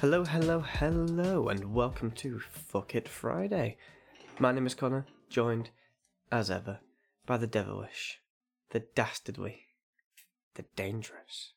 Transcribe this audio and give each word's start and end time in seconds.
Hello, 0.00 0.24
hello, 0.24 0.60
hello, 0.60 1.48
and 1.48 1.72
welcome 1.72 2.10
to 2.10 2.38
Fuck 2.38 2.94
It 2.94 3.08
Friday. 3.08 3.78
My 4.38 4.52
name 4.52 4.66
is 4.66 4.74
Connor, 4.74 5.06
joined, 5.30 5.70
as 6.30 6.50
ever, 6.50 6.80
by 7.24 7.38
the 7.38 7.46
devilish, 7.46 8.20
the 8.72 8.80
dastardly, 8.94 9.62
the 10.54 10.66
dangerous. 10.76 11.54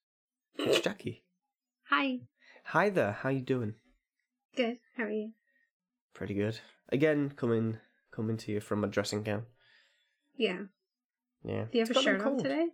It's 0.57 0.79
Jackie. 0.83 1.25
Hi. 1.89 2.19
Hi 2.67 2.89
there, 2.89 3.11
how 3.11 3.27
you 3.27 3.41
doing? 3.41 3.73
Good. 4.56 4.78
How 4.95 5.03
are 5.03 5.11
you? 5.11 5.31
Pretty 6.14 6.33
good. 6.33 6.61
Again, 6.87 7.33
coming 7.36 7.79
coming 8.09 8.37
to 8.37 8.53
you 8.53 8.61
from 8.61 8.79
my 8.79 8.87
dressing 8.87 9.23
gown. 9.23 9.43
Yeah. 10.37 10.61
Yeah. 11.43 11.65
Do 11.65 11.78
you 11.78 11.81
have 11.81 11.89
It's 11.89 12.00
a 12.00 12.01
shirt 12.03 12.21
on 12.21 12.37
today? 12.37 12.67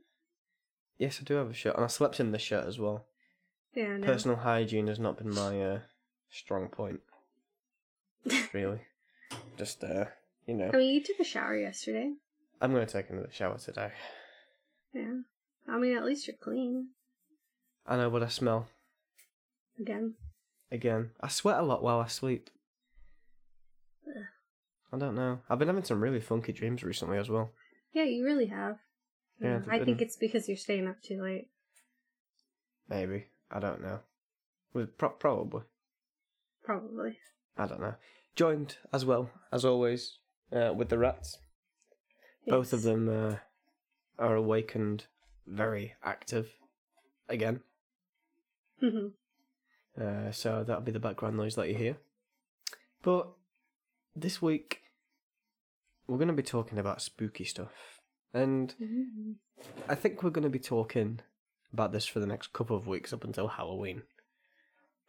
Yes, 1.00 1.18
I 1.20 1.24
do 1.24 1.34
have 1.34 1.50
a 1.50 1.54
shirt, 1.54 1.76
and 1.76 1.84
I 1.84 1.88
slept 1.88 2.20
in 2.20 2.32
this 2.32 2.44
shirt 2.44 2.68
as 2.68 2.78
well. 2.78 3.08
Yeah. 3.76 3.98
No. 3.98 4.06
Personal 4.06 4.38
hygiene 4.38 4.88
has 4.88 5.00
not 5.00 5.18
been 5.18 5.34
my 5.34 5.62
uh, 5.62 5.80
strong 6.30 6.70
point, 6.70 7.02
really. 8.54 8.80
Just, 9.58 9.84
uh, 9.84 10.06
you 10.48 10.54
know, 10.54 10.70
I 10.74 10.78
mean, 10.78 10.94
you 10.96 11.04
took 11.04 11.20
a 11.20 11.24
shower 11.24 11.58
yesterday. 11.58 12.14
I'm 12.62 12.72
going 12.74 12.86
to 12.86 12.92
take 12.92 13.10
another 13.10 13.30
shower 13.32 13.58
today. 13.58 13.92
Yeah. 14.94 15.14
I 15.68 15.78
mean, 15.78 15.98
at 15.98 16.06
least 16.06 16.28
you're 16.28 16.38
clean. 16.42 16.90
I 17.86 17.98
know 17.98 18.10
what 18.10 18.24
I 18.24 18.28
smell. 18.28 18.68
Again. 19.80 20.14
Again, 20.72 21.12
I 21.22 21.28
sweat 21.28 21.60
a 21.60 21.64
lot 21.64 21.84
while 21.84 22.00
I 22.00 22.08
sleep. 22.08 22.50
Ugh. 24.08 24.24
I 24.94 24.98
don't 24.98 25.16
know. 25.16 25.40
I've 25.50 25.60
been 25.60 25.68
having 25.68 25.84
some 25.84 26.02
really 26.02 26.22
funky 26.22 26.54
dreams 26.54 26.84
recently 26.84 27.18
as 27.18 27.30
well. 27.30 27.52
Yeah, 27.94 28.04
you 28.04 28.24
really 28.24 28.48
have. 28.48 28.78
Yeah, 29.42 29.60
they've 29.60 29.70
I 29.70 29.78
been- 29.80 29.86
think 29.86 30.02
it's 30.02 30.16
because 30.16 30.48
you're 30.48 30.56
staying 30.58 30.88
up 30.88 31.02
too 31.02 31.22
late. 31.22 31.50
Maybe. 32.88 33.26
I 33.52 33.60
don't 33.60 33.82
know. 33.82 34.00
Well, 34.74 34.88
pro- 34.98 35.10
probably. 35.10 35.62
Probably. 36.64 37.18
I 37.58 37.68
don't 37.68 37.80
know. 37.80 37.96
Joined 38.36 38.78
as 38.92 39.06
well, 39.06 39.30
as 39.52 39.64
always, 39.64 40.18
uh, 40.52 40.74
with 40.76 40.90
the 40.90 40.98
rats. 40.98 41.38
Both 42.48 42.74
of 42.74 42.80
Yes. 42.80 42.86
them 42.86 43.10
uh, 43.10 43.36
are 44.20 44.36
awakened, 44.36 45.06
very 45.48 45.96
active 46.04 46.54
again. 47.30 47.62
Mhm. 48.82 49.14
Uh, 50.00 50.32
so 50.32 50.64
that'll 50.64 50.82
be 50.84 50.92
the 50.92 51.00
background 51.00 51.38
noise 51.38 51.56
that 51.56 51.70
you 51.70 51.76
hear. 51.76 51.98
But 53.02 53.30
this 54.16 54.42
week, 54.42 54.82
we're 56.08 56.18
going 56.18 56.28
to 56.28 56.34
be 56.34 56.44
talking 56.44 56.78
about 56.78 57.02
spooky 57.02 57.46
stuff. 57.46 58.02
And 58.34 58.76
Mhm. 58.82 59.36
I 59.88 59.96
think 59.96 60.22
we're 60.22 60.30
going 60.32 60.44
to 60.44 60.50
be 60.50 60.60
talking 60.60 61.22
about 61.76 61.92
this 61.92 62.06
for 62.06 62.20
the 62.22 62.26
next 62.26 62.54
couple 62.54 62.78
of 62.78 62.88
weeks 62.88 63.12
up 63.12 63.24
until 63.26 63.50
Halloween. 63.50 64.04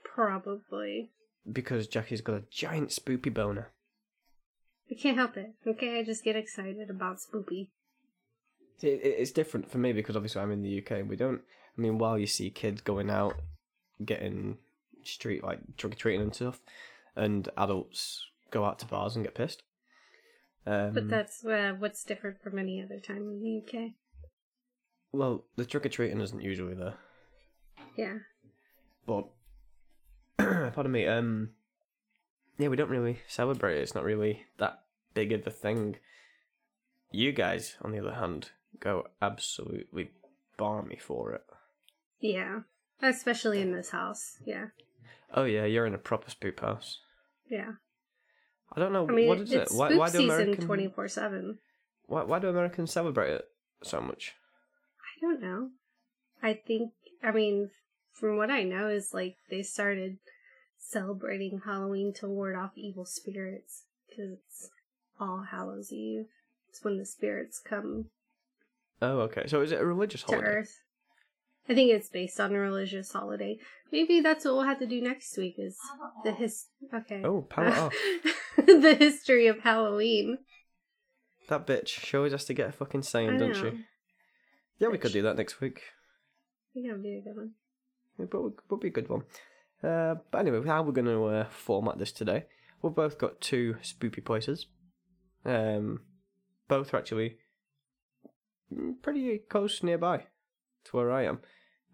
Probably. 0.03 1.11
Because 1.51 1.87
Jackie's 1.87 2.21
got 2.21 2.35
a 2.37 2.43
giant 2.51 2.89
spoopy 2.91 3.33
boner. 3.33 3.69
I 4.91 4.95
can't 4.95 5.17
help 5.17 5.37
it. 5.37 5.53
Okay, 5.67 5.99
I 5.99 6.03
just 6.03 6.25
get 6.25 6.35
excited 6.37 6.91
about 6.91 7.19
spoopy. 7.19 7.69
It- 8.83 9.01
It's 9.05 9.31
different 9.31 9.71
for 9.71 9.79
me 9.79 9.93
because 9.93 10.17
obviously 10.17 10.43
I'm 10.43 10.51
in 10.51 10.63
the 10.63 10.79
UK 10.79 11.01
and 11.01 11.09
we 11.09 11.17
don't. 11.17 11.43
I 11.77 11.81
mean, 11.81 11.99
while 11.99 12.19
you 12.19 12.27
see 12.27 12.51
kids 12.51 12.81
going 12.81 13.11
out, 13.11 13.37
getting 14.05 14.59
street 15.05 15.43
like 15.45 15.61
trick 15.77 15.93
or 15.93 15.97
treating 15.97 16.21
and 16.23 16.35
stuff, 16.35 16.61
and 17.15 17.49
adults 17.57 18.27
go 18.51 18.65
out 18.65 18.79
to 18.81 18.87
bars 18.87 19.15
and 19.17 19.25
get 19.25 19.35
pissed. 19.35 19.63
Um, 20.67 20.95
But 20.95 21.09
that's 21.09 21.45
uh, 21.45 21.75
what's 21.79 22.03
different 22.03 22.43
from 22.43 22.59
any 22.59 22.83
other 22.83 22.99
time 22.99 23.19
in 23.29 23.41
the 23.41 23.59
UK. 23.63 23.93
Well, 25.17 25.45
the 25.57 25.65
trick 25.65 25.87
or 25.87 25.89
treating 25.89 26.21
isn't 26.21 26.41
usually 26.43 26.75
there, 26.75 26.95
Yeah. 27.97 28.19
but 29.07 29.27
pardon 30.39 30.93
me. 30.93 31.07
Um, 31.07 31.51
yeah, 32.59 32.69
we 32.69 32.77
don't 32.77 32.91
really 32.91 33.19
celebrate 33.29 33.79
it. 33.79 33.83
It's 33.83 33.95
not 33.95 34.05
really 34.05 34.45
that 34.59 34.83
big 35.15 35.33
of 35.33 35.47
a 35.47 35.51
thing. 35.51 35.97
You 37.11 37.33
guys, 37.33 37.77
on 37.83 37.93
the 37.93 37.99
other 38.01 38.15
hand, 38.15 38.51
go 38.81 39.07
absolutely 39.23 40.11
balmy 40.57 40.99
for 41.01 41.33
it. 41.33 41.45
Yeah. 42.21 42.61
Especially 43.03 43.61
in 43.61 43.73
this 43.73 43.91
house. 43.91 44.39
Yeah. 44.45 44.67
Oh 45.35 45.45
yeah, 45.45 45.65
you're 45.65 45.87
in 45.87 45.95
a 45.95 45.99
proper 45.99 46.31
spook 46.31 46.61
house. 46.61 47.01
Yeah. 47.51 47.73
I 48.75 48.81
don't 48.81 48.93
know 48.93 49.07
I 49.09 49.13
mean, 49.13 49.29
what 49.29 49.41
is 49.41 49.53
it's 49.53 49.73
it. 49.73 49.77
Why, 49.77 49.95
why 49.97 50.11
do 50.11 50.21
American, 50.23 50.65
twenty 50.67 50.89
four 50.89 51.09
seven. 51.09 51.59
why, 52.07 52.23
why 52.25 52.39
do 52.39 52.49
Americans 52.49 52.91
celebrate 52.93 53.33
it 53.33 53.45
so 53.83 54.01
much? 54.01 54.35
I 55.17 55.21
don't 55.21 55.41
know. 55.41 55.71
I 56.43 56.55
think, 56.55 56.93
I 57.23 57.33
mean, 57.33 57.71
from 58.13 58.37
what 58.37 58.51
I 58.51 58.63
know, 58.63 58.89
is 58.89 59.15
like 59.15 59.37
they 59.51 59.63
started 59.63 60.19
celebrating 60.79 61.63
Halloween 61.65 62.13
to 62.15 62.29
ward 62.29 62.57
off 62.57 62.73
evil 62.77 63.05
spirits 63.05 63.85
because 64.09 64.33
it's 64.33 64.71
All 65.19 65.47
Hallows 65.51 65.93
Eve. 65.93 66.27
It's 66.69 66.85
when 66.85 66.99
the 66.99 67.07
spirits 67.07 67.59
come 67.59 68.07
Oh, 69.03 69.21
okay. 69.21 69.47
So 69.47 69.61
is 69.61 69.73
it 69.73 69.81
a 69.81 69.87
religious 69.87 70.23
to 70.23 70.27
holiday? 70.27 70.49
Earth. 70.49 70.81
I 71.69 71.75
think 71.75 71.91
it's 71.91 72.09
based 72.09 72.39
on 72.39 72.55
a 72.55 72.59
religious 72.59 73.13
holiday. 73.13 73.59
Maybe 73.91 74.21
that's 74.21 74.45
what 74.45 74.55
we'll 74.55 74.63
have 74.65 74.79
to 74.79 74.87
do 74.87 75.01
next 75.01 75.37
week. 75.37 75.57
Is 75.59 75.77
the 76.25 76.33
his 76.33 76.67
okay? 76.95 77.23
Oh, 77.25 77.43
power 77.43 77.67
uh, 77.67 77.87
off. 77.87 77.95
the 78.57 78.97
history 78.99 79.49
of 79.49 79.61
Halloween. 79.61 80.39
That 81.49 81.67
bitch. 81.67 81.89
She 81.89 82.17
always 82.17 82.33
has 82.33 82.45
to 82.47 82.55
get 82.55 82.69
a 82.69 82.73
fucking 82.73 83.01
I 83.01 83.05
saying, 83.05 83.39
doesn't 83.39 83.55
she? 83.55 83.85
Yeah, 84.79 84.89
we 84.89 84.99
could 84.99 85.13
do 85.13 85.23
that 85.23 85.37
next 85.37 85.61
week. 85.61 85.83
Think 86.75 86.87
that'd 86.87 87.03
be 87.03 87.17
a 87.17 87.23
good 87.23 87.37
one. 87.37 87.53
It 88.19 88.33
would, 88.33 88.55
would 88.69 88.81
be 88.81 88.89
a 88.89 88.91
good 88.91 89.09
one. 89.09 89.23
Uh, 89.83 90.17
but 90.31 90.39
anyway, 90.39 90.67
how 90.67 90.83
we're 90.83 90.93
going 90.93 91.07
to 91.07 91.25
uh, 91.25 91.47
format 91.49 91.99
this 91.99 92.13
today? 92.13 92.45
We've 92.83 92.95
both 92.95 93.19
got 93.19 93.41
two 93.41 93.77
spoopy 93.83 94.25
places. 94.25 94.67
Um, 95.45 96.01
both 96.69 96.93
are 96.93 96.99
actually 96.99 97.37
pretty 99.03 99.39
close 99.49 99.83
nearby 99.83 100.25
to 100.85 100.97
where 100.97 101.13
I 101.13 101.25
am. 101.25 101.41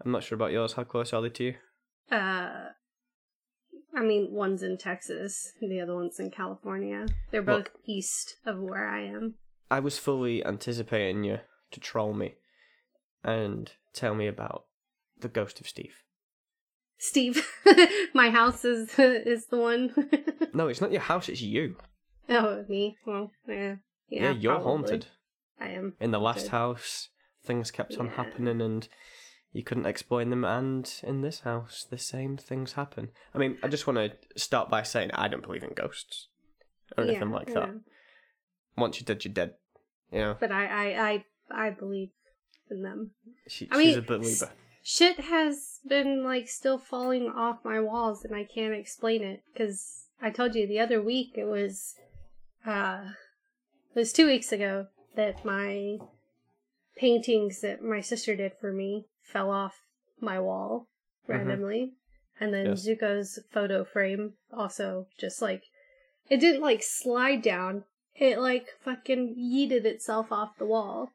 I'm 0.05 0.13
not 0.13 0.25
sure 0.25 0.37
about 0.37 0.53
yours. 0.53 0.73
How 0.73 0.85
close 0.85 1.13
are 1.13 1.23
they 1.23 1.29
to 1.31 1.45
you? 1.45 1.55
Uh, 2.11 2.71
I 3.95 4.01
mean, 4.01 4.29
one's 4.31 4.63
in 4.63 4.79
Texas, 4.79 5.53
and 5.61 5.71
the 5.71 5.81
other 5.81 5.95
one's 5.95 6.19
in 6.19 6.31
California. 6.31 7.07
They're 7.31 7.43
both 7.43 7.65
Look. 7.65 7.73
east 7.87 8.37
of 8.47 8.59
where 8.59 8.89
I 8.89 9.03
am. 9.05 9.35
I 9.71 9.81
was 9.81 9.99
fully 9.99 10.45
anticipating 10.45 11.25
you 11.25 11.39
to 11.71 11.81
troll 11.81 12.15
me 12.15 12.35
and 13.25 13.71
tell 13.93 14.15
me 14.15 14.27
about 14.27 14.65
the 15.19 15.29
ghost 15.29 15.61
of 15.61 15.69
Steve. 15.69 15.95
Steve, 16.99 17.47
my 18.15 18.31
house 18.31 18.65
is 18.65 18.91
is 18.99 19.47
the 19.47 19.57
one. 19.59 19.93
No, 20.55 20.69
it's 20.69 20.83
not 20.83 20.93
your 20.93 21.01
house, 21.01 21.29
it's 21.31 21.41
you. 21.41 21.77
oh, 22.29 22.65
me. 22.69 22.97
Well, 23.07 23.31
yeah, 23.49 23.77
yeah. 24.09 24.23
Yeah, 24.25 24.31
you're 24.33 24.53
probably. 24.55 24.71
haunted. 24.83 25.07
I 25.59 25.69
am. 25.69 25.95
In 25.99 26.11
the 26.11 26.21
last 26.21 26.49
haunted. 26.49 26.51
house, 26.51 27.09
things 27.43 27.71
kept 27.71 27.97
on 27.97 28.07
Yeah. 28.07 28.13
happening 28.17 28.61
and 28.61 28.87
you 29.55 29.63
couldn't 29.63 29.87
explain 29.87 30.29
them, 30.31 30.45
and 30.45 30.93
in 31.03 31.23
this 31.23 31.41
house, 31.41 31.87
the 31.89 31.97
same 31.99 32.37
things 32.37 32.73
happen. 32.75 33.11
I 33.35 33.39
mean, 33.39 33.57
I 33.63 33.69
just 33.69 33.87
want 33.87 33.99
to 33.99 34.41
start 34.41 34.69
by 34.69 34.83
saying 34.83 35.11
I 35.15 35.29
don't 35.29 35.43
believe 35.43 35.63
in 35.63 35.73
ghosts 35.75 36.29
or 36.97 37.05
anything 37.05 37.31
Yeah, 37.31 37.35
like 37.35 37.53
that. 37.55 37.71
Once 38.77 38.99
you're 39.01 39.07
dead, 39.07 39.25
you're 39.25 39.35
dead. 39.35 39.55
You 40.11 40.19
know, 40.19 40.37
But 40.39 40.53
I, 40.53 40.67
I, 40.67 41.11
I, 41.11 41.67
I 41.67 41.71
believe 41.71 42.11
in 42.73 42.83
them. 42.83 43.13
she, 43.47 43.69
I 43.71 43.77
she's 43.81 43.95
mean, 43.95 43.99
a 43.99 44.03
believer. 44.03 44.51
Shit 44.83 45.21
has 45.21 45.79
been 45.87 46.25
like 46.25 46.49
still 46.49 46.79
falling 46.79 47.29
off 47.29 47.65
my 47.65 47.79
walls, 47.79 48.25
and 48.25 48.35
I 48.35 48.43
can't 48.45 48.75
explain 48.75 49.23
it 49.23 49.43
because 49.53 50.09
I 50.21 50.31
told 50.31 50.57
you 50.57 50.67
the 50.67 50.81
other 50.81 51.01
week 51.01 51.35
it 51.37 51.45
was, 51.45 51.95
uh, 52.67 53.05
it 53.95 53.99
was 53.99 54.13
two 54.13 54.27
weeks 54.27 54.51
ago 54.51 54.87
that 55.15 55.45
my 55.45 55.99
paintings 56.97 57.61
that 57.61 57.83
my 57.83 58.01
sister 58.01 58.35
did 58.35 58.53
for 58.61 58.73
me 58.73 59.07
fell 59.23 59.51
off 59.51 59.75
my 60.21 60.39
wall 60.41 60.89
Mhm. 61.29 61.29
randomly, 61.29 61.93
and 62.41 62.53
then 62.53 62.67
Yes. 62.67 62.85
Zuko's 62.87 63.39
photo 63.51 63.85
frame 63.85 64.35
also 64.53 65.07
just 65.19 65.41
like 65.41 65.63
it 66.29 66.39
didn't 66.39 66.63
like 66.63 66.83
slide 66.83 67.43
down. 67.43 67.85
It 68.15 68.39
like 68.39 68.69
fucking 68.81 69.35
yeeted 69.37 69.85
itself 69.85 70.31
off 70.33 70.57
the 70.59 70.67
wall. 70.67 71.13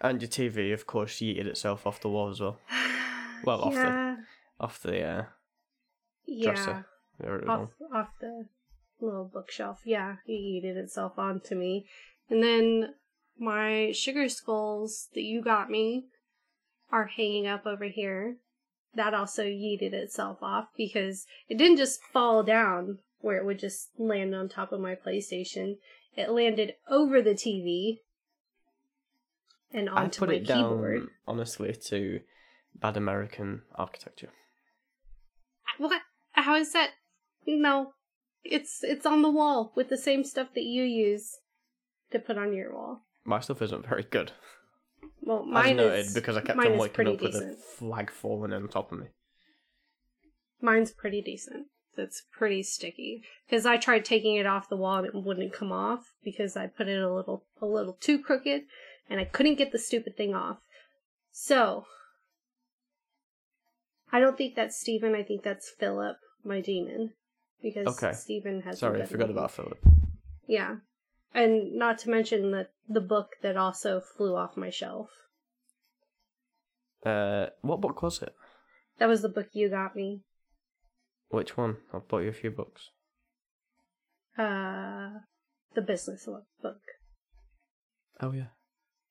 And 0.00 0.22
your 0.22 0.28
TV, 0.28 0.72
of 0.72 0.86
course, 0.86 1.16
yeeted 1.16 1.46
itself 1.46 1.86
off 1.86 2.00
the 2.00 2.08
wall 2.08 2.28
as 2.28 2.40
well. 2.40 2.58
Well, 3.44 3.62
off 3.62 3.74
the- 3.74 4.16
Off 4.60 4.82
the 4.82 5.00
uh, 5.02 5.22
yeah, 6.26 6.44
dresser. 6.50 6.86
It 7.20 7.48
off 7.48 7.70
off 7.94 8.08
the 8.20 8.46
little 9.00 9.30
bookshelf. 9.32 9.82
Yeah, 9.84 10.16
it 10.26 10.32
yeeted 10.32 10.76
itself 10.76 11.18
onto 11.18 11.54
me, 11.54 11.86
and 12.28 12.42
then 12.42 12.94
my 13.38 13.92
sugar 13.92 14.28
skulls 14.28 15.08
that 15.14 15.22
you 15.22 15.40
got 15.40 15.70
me 15.70 16.06
are 16.90 17.06
hanging 17.06 17.46
up 17.46 17.64
over 17.66 17.84
here. 17.84 18.38
That 18.94 19.14
also 19.14 19.44
yeeted 19.44 19.92
itself 19.92 20.38
off 20.42 20.66
because 20.76 21.26
it 21.48 21.58
didn't 21.58 21.76
just 21.76 22.02
fall 22.12 22.42
down 22.42 22.98
where 23.20 23.36
it 23.36 23.44
would 23.44 23.60
just 23.60 23.90
land 23.98 24.34
on 24.34 24.48
top 24.48 24.72
of 24.72 24.80
my 24.80 24.96
PlayStation. 24.96 25.76
It 26.16 26.30
landed 26.30 26.74
over 26.90 27.22
the 27.22 27.34
TV 27.34 27.98
and 29.72 29.88
I 29.90 30.08
put 30.08 30.28
my 30.28 30.36
it 30.36 30.46
down, 30.46 31.08
honestly, 31.26 31.74
to 31.86 32.20
bad 32.74 32.96
American 32.96 33.62
architecture. 33.74 34.30
What? 35.78 36.02
How 36.32 36.56
is 36.56 36.72
that? 36.72 36.90
No, 37.46 37.92
it's 38.44 38.80
it's 38.82 39.06
on 39.06 39.22
the 39.22 39.30
wall 39.30 39.72
with 39.76 39.88
the 39.88 39.96
same 39.96 40.24
stuff 40.24 40.48
that 40.54 40.64
you 40.64 40.84
use 40.84 41.38
to 42.10 42.18
put 42.18 42.38
on 42.38 42.52
your 42.54 42.72
wall. 42.74 43.02
My 43.24 43.40
stuff 43.40 43.62
isn't 43.62 43.86
very 43.86 44.04
good. 44.04 44.32
Well, 45.20 45.40
As 45.40 45.46
mine 45.46 45.76
noted, 45.76 45.98
is 46.06 46.14
because 46.14 46.36
I 46.36 46.40
kept 46.40 46.58
on 46.58 46.78
waking 46.78 47.08
up 47.08 47.20
with 47.20 47.34
a 47.34 47.56
flag 47.76 48.10
falling 48.10 48.52
on 48.52 48.68
top 48.68 48.92
of 48.92 49.00
me. 49.00 49.06
Mine's 50.60 50.90
pretty 50.90 51.22
decent. 51.22 51.66
It's 51.96 52.22
pretty 52.32 52.62
sticky 52.62 53.24
because 53.46 53.66
I 53.66 53.76
tried 53.76 54.04
taking 54.04 54.36
it 54.36 54.46
off 54.46 54.68
the 54.68 54.76
wall 54.76 54.98
and 54.98 55.06
it 55.06 55.14
wouldn't 55.14 55.52
come 55.52 55.72
off 55.72 56.14
because 56.22 56.56
I 56.56 56.68
put 56.68 56.86
it 56.86 57.02
a 57.02 57.12
little 57.12 57.44
a 57.60 57.66
little 57.66 57.94
too 57.94 58.20
crooked 58.20 58.62
and 59.08 59.20
I 59.20 59.24
couldn't 59.24 59.56
get 59.56 59.72
the 59.72 59.78
stupid 59.78 60.16
thing 60.16 60.34
off. 60.34 60.58
So 61.32 61.86
I 64.12 64.20
don't 64.20 64.36
think 64.36 64.54
that's 64.54 64.80
Stephen. 64.80 65.14
I 65.14 65.22
think 65.22 65.42
that's 65.42 65.70
Philip, 65.70 66.16
my 66.44 66.60
demon. 66.60 67.12
Because 67.62 67.86
Okay. 67.86 68.12
Steven 68.12 68.62
has 68.62 68.78
Sorry, 68.78 69.02
I 69.02 69.06
forgot 69.06 69.30
about 69.30 69.50
Philip. 69.50 69.78
Yeah. 70.46 70.76
And 71.34 71.74
not 71.74 71.98
to 72.00 72.10
mention 72.10 72.52
the 72.52 72.68
the 72.88 73.00
book 73.00 73.32
that 73.42 73.56
also 73.56 74.00
flew 74.00 74.34
off 74.34 74.56
my 74.56 74.70
shelf. 74.70 75.10
Uh, 77.04 77.46
what 77.60 77.80
book 77.80 78.02
was 78.02 78.22
it? 78.22 78.34
That 78.98 79.08
was 79.08 79.22
the 79.22 79.28
book 79.28 79.48
you 79.52 79.68
got 79.68 79.94
me. 79.94 80.22
Which 81.28 81.56
one? 81.56 81.76
I've 81.92 82.08
bought 82.08 82.20
you 82.20 82.30
a 82.30 82.32
few 82.32 82.50
books. 82.50 82.90
Uh 84.38 85.10
the 85.74 85.82
business 85.82 86.26
book. 86.62 86.80
Oh 88.20 88.32
yeah. 88.32 88.50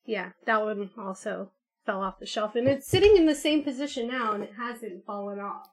Yeah, 0.08 0.30
that 0.46 0.62
one 0.64 0.90
also 0.98 1.50
fell 1.84 2.02
off 2.02 2.18
the 2.18 2.24
shelf 2.26 2.54
and 2.56 2.66
it's 2.66 2.88
sitting 2.88 3.14
in 3.16 3.26
the 3.26 3.34
same 3.34 3.62
position 3.62 4.08
now 4.08 4.32
and 4.32 4.42
it 4.42 4.52
hasn't 4.56 5.04
fallen 5.04 5.38
off. 5.38 5.66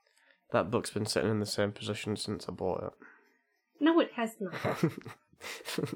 That 0.51 0.69
book's 0.69 0.91
been 0.91 1.05
sitting 1.05 1.31
in 1.31 1.39
the 1.39 1.45
same 1.45 1.71
position 1.71 2.17
since 2.17 2.47
I 2.49 2.51
bought 2.51 2.83
it. 2.83 2.93
No, 3.79 3.99
it 4.01 4.11
has 4.15 4.35
not. 4.41 4.53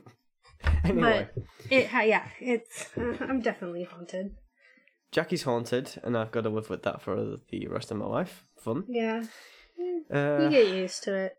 anyway, 0.83 1.27
It 1.69 1.87
ha- 1.87 2.01
yeah, 2.01 2.27
it's 2.39 2.89
I'm 2.97 3.41
definitely 3.41 3.83
haunted. 3.83 4.35
Jackie's 5.11 5.43
haunted, 5.43 5.99
and 6.03 6.17
I've 6.17 6.31
got 6.31 6.41
to 6.41 6.49
live 6.49 6.69
with 6.69 6.83
that 6.83 7.01
for 7.01 7.37
the 7.49 7.67
rest 7.67 7.91
of 7.91 7.97
my 7.97 8.05
life. 8.05 8.45
Fun. 8.57 8.83
Yeah. 8.87 9.23
You 9.77 10.05
Uh, 10.13 10.49
get 10.49 10.67
used 10.67 11.03
to 11.03 11.15
it. 11.15 11.37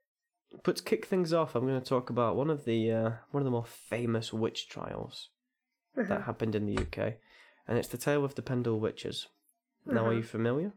but 0.64 0.76
to 0.76 0.82
kick 0.82 1.06
things 1.06 1.32
off, 1.32 1.54
I'm 1.54 1.66
going 1.66 1.80
to 1.80 1.86
talk 1.86 2.10
about 2.10 2.36
one 2.36 2.50
of 2.50 2.64
the 2.64 2.90
uh, 2.92 3.10
one 3.30 3.40
of 3.40 3.44
the 3.44 3.50
more 3.50 3.64
famous 3.64 4.32
witch 4.32 4.68
trials 4.68 5.28
Uh-huh. 5.96 6.08
that 6.08 6.22
happened 6.22 6.54
in 6.54 6.66
the 6.66 6.78
UK, 6.82 7.14
and 7.66 7.76
it's 7.78 7.88
the 7.88 7.98
tale 7.98 8.24
of 8.24 8.34
the 8.34 8.42
Pendle 8.42 8.78
Witches. 8.78 9.28
Now, 9.86 9.92
are 9.92 10.00
Uh-huh. 10.08 10.10
you 10.16 10.22
familiar? 10.22 10.72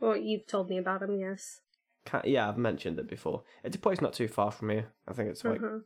Well, 0.00 0.16
you've 0.16 0.46
told 0.46 0.68
me 0.70 0.78
about 0.78 1.00
them, 1.00 1.16
yes. 1.18 1.60
Ca 2.04 2.20
yeah, 2.24 2.48
I've 2.48 2.58
mentioned 2.58 2.98
it 2.98 3.08
before. 3.08 3.44
It's 3.62 3.76
a 3.76 3.78
place 3.78 4.00
not 4.00 4.12
too 4.12 4.28
far 4.28 4.50
from 4.50 4.70
here. 4.70 4.92
I 5.08 5.12
think 5.12 5.30
it's 5.30 5.44
like 5.44 5.62
Uh-huh. 5.62 5.80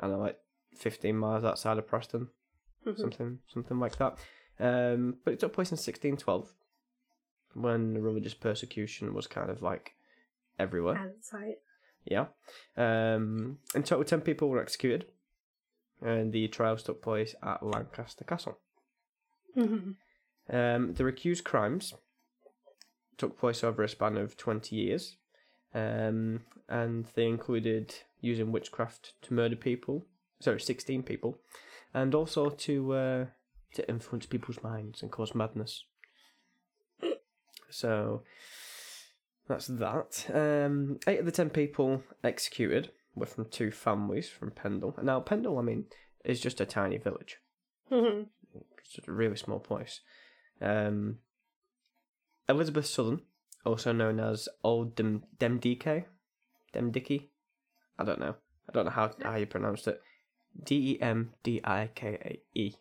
I 0.00 0.02
don't 0.08 0.16
know, 0.16 0.18
like 0.18 0.38
15 0.76 1.16
miles 1.16 1.44
outside 1.44 1.78
of 1.78 1.86
Preston, 1.86 2.28
something 2.96 3.38
something 3.46 3.78
like 3.78 3.96
that. 3.98 4.18
Um, 4.58 5.18
but 5.24 5.32
it 5.34 5.40
took 5.40 5.52
place 5.52 5.70
in 5.70 5.76
1612, 5.78 6.52
when 7.54 8.02
religious 8.02 8.34
persecution 8.34 9.14
was 9.14 9.26
kind 9.26 9.48
of 9.50 9.62
like 9.62 9.94
everywhere. 10.58 11.14
Yeah. 12.04 12.26
Um, 12.76 13.58
in 13.74 13.82
total, 13.82 14.04
10 14.04 14.20
people 14.22 14.48
were 14.48 14.60
executed, 14.60 15.06
and 16.02 16.32
the 16.32 16.48
trials 16.48 16.82
took 16.82 17.02
place 17.02 17.34
at 17.42 17.62
Lancaster 17.62 18.24
Castle. 18.24 18.58
Mhm. 19.56 19.96
Um, 20.48 20.94
the 20.94 21.06
accused 21.06 21.44
crimes 21.44 21.94
took 23.16 23.38
place 23.38 23.64
over 23.64 23.82
a 23.82 23.88
span 23.88 24.16
of 24.16 24.36
20 24.36 24.76
years, 24.76 25.16
um, 25.74 26.44
and 26.68 27.06
they 27.14 27.26
included 27.26 27.94
using 28.20 28.52
witchcraft 28.52 29.14
to 29.22 29.34
murder 29.34 29.56
people, 29.56 30.06
sorry, 30.40 30.60
16 30.60 31.02
people, 31.02 31.38
and 31.94 32.14
also 32.14 32.50
to 32.50 32.92
uh, 32.92 33.26
to 33.74 33.88
influence 33.88 34.26
people's 34.26 34.62
minds 34.62 35.02
and 35.02 35.10
cause 35.10 35.34
madness. 35.34 35.84
So 37.70 38.22
that's 39.48 39.66
that. 39.66 40.26
Um, 40.32 40.98
eight 41.06 41.20
of 41.20 41.26
the 41.26 41.32
10 41.32 41.50
people 41.50 42.02
executed 42.22 42.90
were 43.16 43.26
from 43.26 43.46
two 43.46 43.70
families 43.72 44.28
from 44.28 44.50
Pendle. 44.52 44.94
And 44.96 45.06
Now, 45.06 45.20
Pendle, 45.20 45.58
I 45.58 45.62
mean, 45.62 45.86
is 46.24 46.40
just 46.40 46.60
a 46.60 46.66
tiny 46.66 46.98
village. 46.98 47.38
Mhm. 47.90 48.28
It's 48.78 48.90
just 48.90 49.08
a 49.08 49.12
really 49.12 49.36
small 49.36 49.58
place. 49.58 50.00
Um, 50.60 51.18
Elizabeth 52.48 52.86
Southern, 52.86 53.22
also 53.64 53.92
known 53.92 54.20
as 54.20 54.48
Old 54.62 54.94
Dem 54.94 55.24
Demdike, 55.38 56.06
Demdickie, 56.72 57.30
I 57.98 58.04
don't 58.04 58.20
know. 58.20 58.36
I 58.68 58.72
don't 58.72 58.84
know 58.84 58.90
how 58.90 59.12
how 59.22 59.36
you 59.36 59.46
pronounced 59.46 59.88
it. 59.88 60.00
D 60.62 60.92
E 60.92 61.00
M 61.00 61.34
D 61.42 61.60
I 61.64 61.90
K 61.94 62.14
A 62.14 62.42
E. 62.58 62.74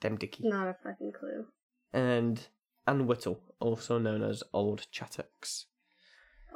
Demdickie. 0.00 0.44
Not 0.44 0.68
a 0.68 0.74
fucking 0.74 1.12
clue. 1.12 1.46
And 1.92 2.46
Anne 2.86 3.06
Whittle, 3.06 3.40
also 3.60 3.98
known 3.98 4.22
as 4.22 4.42
Old 4.52 4.86
Chattox. 4.92 5.64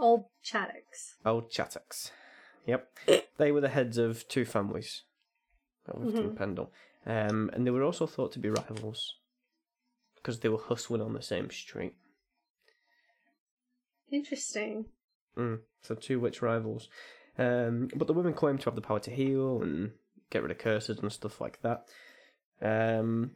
Old 0.00 0.24
Chattox. 0.44 1.14
Old 1.24 1.50
Chattox. 1.50 2.10
Yep. 2.66 2.88
they 3.36 3.52
were 3.52 3.60
the 3.60 3.68
heads 3.68 3.98
of 3.98 4.26
two 4.28 4.44
families 4.44 5.02
in 5.92 6.34
Pendle. 6.34 6.72
Um, 7.06 7.50
and 7.52 7.66
they 7.66 7.70
were 7.70 7.82
also 7.82 8.06
thought 8.06 8.32
to 8.32 8.38
be 8.38 8.50
rivals 8.50 9.16
because 10.16 10.40
they 10.40 10.48
were 10.48 10.58
hustling 10.58 11.02
on 11.02 11.12
the 11.12 11.22
same 11.22 11.50
street. 11.50 11.94
Interesting. 14.10 14.86
Mm, 15.36 15.60
so 15.82 15.94
two 15.94 16.20
witch 16.20 16.42
rivals. 16.42 16.88
Um, 17.38 17.88
but 17.94 18.06
the 18.06 18.12
women 18.12 18.34
claimed 18.34 18.60
to 18.60 18.66
have 18.66 18.74
the 18.74 18.80
power 18.80 19.00
to 19.00 19.10
heal 19.10 19.62
and 19.62 19.92
get 20.30 20.42
rid 20.42 20.50
of 20.50 20.58
curses 20.58 20.98
and 20.98 21.12
stuff 21.12 21.40
like 21.40 21.60
that. 21.62 21.86
Um, 22.60 23.32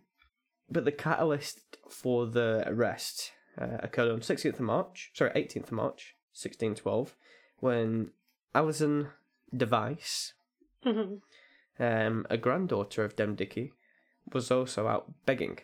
but 0.71 0.85
the 0.85 0.93
catalyst 0.93 1.61
for 1.89 2.27
the 2.27 2.65
arrest 2.67 3.33
uh, 3.61 3.79
occurred 3.81 4.11
on 4.11 4.21
16th 4.21 4.55
of 4.55 4.61
March, 4.61 5.11
sorry, 5.15 5.31
18th 5.31 5.65
of 5.65 5.73
March, 5.73 6.14
1612, 6.35 7.17
when 7.61 8.11
Alison 8.55 9.09
Device, 9.57 10.35
Mhm. 10.85 11.23
um, 11.79 12.27
a 12.29 12.37
granddaughter 12.37 13.05
of 13.05 13.17
Demdickie, 13.17 13.73
was 14.33 14.51
also 14.51 14.87
out 14.87 15.25
begging. 15.27 15.61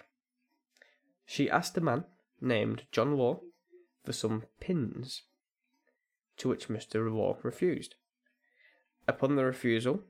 She 1.26 1.50
asked 1.50 1.76
a 1.76 1.80
man 1.80 2.04
named 2.40 2.84
John 2.92 3.16
Law 3.16 3.40
for 4.04 4.12
some 4.12 4.44
pins, 4.60 5.22
to 6.38 6.48
which 6.48 6.68
Mr. 6.68 7.12
Law 7.12 7.38
refused. 7.42 7.96
Upon 9.06 9.36
the 9.36 9.44
refusal, 9.44 10.04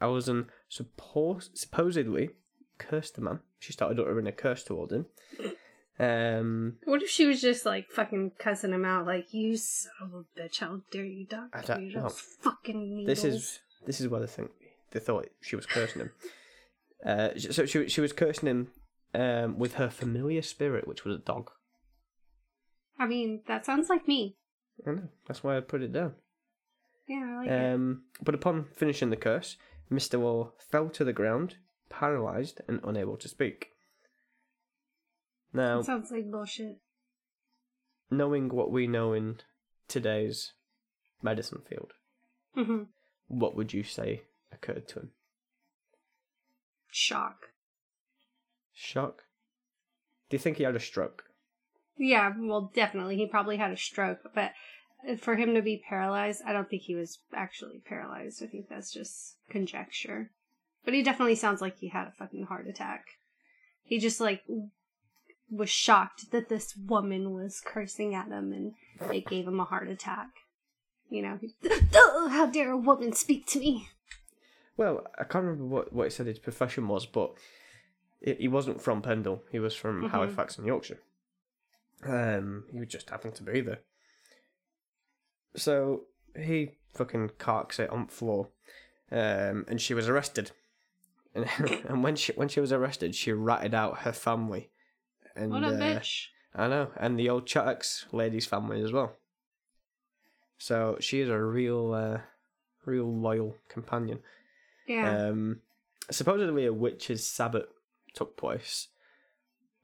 Alison 0.00 0.50
suppo- 0.70 1.56
supposedly 1.56 2.30
cursed 2.78 3.14
the 3.14 3.20
man. 3.22 3.40
She 3.58 3.72
started 3.72 3.98
uttering 3.98 4.26
a 4.26 4.32
curse 4.32 4.62
towards 4.64 4.92
him. 4.92 5.06
Um, 5.98 6.76
What 6.84 7.02
if 7.02 7.08
she 7.08 7.26
was 7.26 7.40
just 7.40 7.64
like 7.64 7.90
fucking 7.90 8.32
cussing 8.38 8.72
him 8.72 8.84
out, 8.84 9.06
like 9.06 9.32
you 9.32 9.56
son 9.56 9.92
of 10.02 10.12
a 10.14 10.40
bitch, 10.40 10.58
how 10.60 10.80
dare 10.90 11.04
you 11.04 11.26
I 11.30 11.36
doctor 11.62 11.90
don't 11.90 12.12
fucking 12.12 12.96
needles. 12.96 13.22
this 13.22 13.24
is 13.24 13.60
this 13.86 14.00
is 14.00 14.08
what 14.08 14.22
I 14.22 14.26
think 14.26 14.50
they 14.90 15.00
thought 15.00 15.28
she 15.40 15.56
was 15.56 15.66
cursing 15.66 16.02
him. 16.02 16.10
Uh, 17.04 17.28
so 17.38 17.64
she 17.66 17.88
she 17.88 18.00
was 18.00 18.12
cursing 18.12 18.48
him 18.48 18.68
um, 19.14 19.58
with 19.58 19.74
her 19.74 19.88
familiar 19.88 20.42
spirit, 20.42 20.86
which 20.86 21.04
was 21.04 21.16
a 21.16 21.18
dog. 21.20 21.50
I 22.98 23.06
mean, 23.06 23.42
that 23.46 23.64
sounds 23.64 23.88
like 23.88 24.06
me. 24.08 24.36
I 24.86 24.90
know. 24.90 25.08
That's 25.26 25.42
why 25.42 25.56
I 25.56 25.60
put 25.60 25.82
it 25.82 25.92
down. 25.92 26.14
Yeah, 27.08 27.24
I 27.24 27.36
like 27.38 27.48
it. 27.48 27.74
Um, 27.74 28.02
but 28.22 28.34
upon 28.34 28.66
finishing 28.74 29.10
the 29.10 29.16
curse, 29.16 29.56
Mr. 29.90 30.20
Law 30.20 30.52
fell 30.70 30.88
to 30.90 31.04
the 31.04 31.12
ground, 31.12 31.56
paralyzed 31.88 32.60
and 32.68 32.80
unable 32.84 33.16
to 33.18 33.28
speak. 33.28 33.68
Now, 35.56 35.78
That 35.78 35.86
sounds 35.86 36.10
like 36.10 36.30
bullshit. 36.30 36.76
knowing 38.10 38.50
what 38.50 38.70
we 38.70 38.86
know 38.86 39.14
in 39.14 39.38
today's 39.88 40.52
medicine 41.22 41.62
field, 41.66 41.94
hmm 42.54 42.82
what 43.28 43.56
would 43.56 43.72
you 43.72 43.82
say 43.82 44.24
occurred 44.52 44.86
to 44.88 45.00
him? 45.00 45.10
Shock. 46.90 47.46
Shock? 48.74 49.22
Do 50.28 50.34
you 50.34 50.38
think 50.38 50.58
he 50.58 50.64
had 50.64 50.76
a 50.76 50.80
stroke? 50.80 51.24
Yeah, 51.96 52.34
well, 52.38 52.70
definitely. 52.74 53.16
He 53.16 53.26
probably 53.26 53.56
had 53.56 53.72
a 53.72 53.76
stroke, 53.78 54.18
but 54.34 54.52
for 55.18 55.36
him 55.36 55.54
to 55.54 55.62
be 55.62 55.82
paralyzed, 55.88 56.42
I 56.46 56.52
don't 56.52 56.68
think 56.68 56.82
he 56.82 56.94
was 56.94 57.18
actually 57.34 57.80
paralyzed. 57.84 58.42
I 58.42 58.46
think 58.46 58.68
that's 58.68 58.92
just 58.92 59.36
conjecture. 59.48 60.30
But 60.84 60.92
he 60.92 61.02
definitely 61.02 61.34
sounds 61.36 61.62
like 61.62 61.78
he 61.78 61.88
had 61.88 62.08
a 62.08 62.12
fucking 62.12 62.44
heart 62.44 62.68
attack. 62.68 63.06
He 63.82 63.98
just, 63.98 64.20
like, 64.20 64.42
was 65.50 65.70
shocked 65.70 66.30
that 66.32 66.48
this 66.48 66.74
woman 66.76 67.32
was 67.32 67.60
cursing 67.64 68.14
at 68.14 68.28
him 68.28 68.52
and 68.52 68.74
it 69.14 69.26
gave 69.26 69.46
him 69.46 69.60
a 69.60 69.64
heart 69.64 69.88
attack. 69.88 70.28
You 71.08 71.22
know, 71.22 71.38
"Oh, 71.94 72.28
how 72.32 72.46
dare 72.46 72.72
a 72.72 72.76
woman 72.76 73.12
speak 73.12 73.46
to 73.48 73.60
me? 73.60 73.88
Well, 74.76 75.06
I 75.18 75.24
can't 75.24 75.44
remember 75.44 75.64
what, 75.64 75.92
what 75.92 76.04
he 76.04 76.10
said 76.10 76.26
his 76.26 76.38
profession 76.40 76.88
was, 76.88 77.06
but 77.06 77.32
he 78.20 78.34
he 78.34 78.48
wasn't 78.48 78.82
from 78.82 79.02
Pendle. 79.02 79.42
He 79.52 79.58
was 79.60 79.74
from 79.74 80.02
Mhm. 80.02 80.10
Halifax 80.10 80.58
in 80.58 80.64
Yorkshire. 80.66 81.00
Um, 82.04 82.64
he 82.72 82.78
was 82.80 82.88
just 82.88 83.08
happened 83.10 83.34
to 83.36 83.42
be 83.42 83.60
there. 83.60 83.78
so 85.54 86.02
he 86.38 86.72
fucking 86.94 87.30
carks 87.38 87.78
it 87.78 87.88
on 87.90 88.06
the 88.06 88.12
floor, 88.12 88.48
um, 89.10 89.64
and 89.68 89.80
she 89.80 89.94
was 89.94 90.08
arrested. 90.08 90.50
And, 91.36 91.46
and 91.88 92.02
when 92.02 92.16
she 92.16 92.32
when 92.32 92.48
she 92.48 92.60
was 92.60 92.72
arrested, 92.72 93.14
she 93.14 93.30
ratted 93.30 93.74
out 93.74 93.98
her 94.00 94.12
family. 94.12 94.70
And, 95.36 95.52
What 95.52 95.62
a 95.64 95.68
uh, 95.68 95.78
bitch. 95.80 96.26
I 96.54 96.68
know, 96.68 96.90
and 96.96 97.18
the 97.18 97.28
old 97.28 97.46
Chattox 97.46 98.06
lady's 98.12 98.46
family 98.46 98.82
as 98.82 98.92
well. 98.92 99.12
So 100.58 100.96
she 101.00 101.20
is 101.20 101.28
a 101.28 101.38
real, 101.38 101.92
uh, 101.92 102.20
real 102.86 103.12
loyal 103.14 103.56
companion. 103.68 104.20
Yeah. 104.86 105.28
Um, 105.28 105.60
supposedly 106.10 106.64
a 106.64 106.72
witch's 106.72 107.26
sabbat 107.28 107.66
took 108.14 108.36
place 108.36 108.88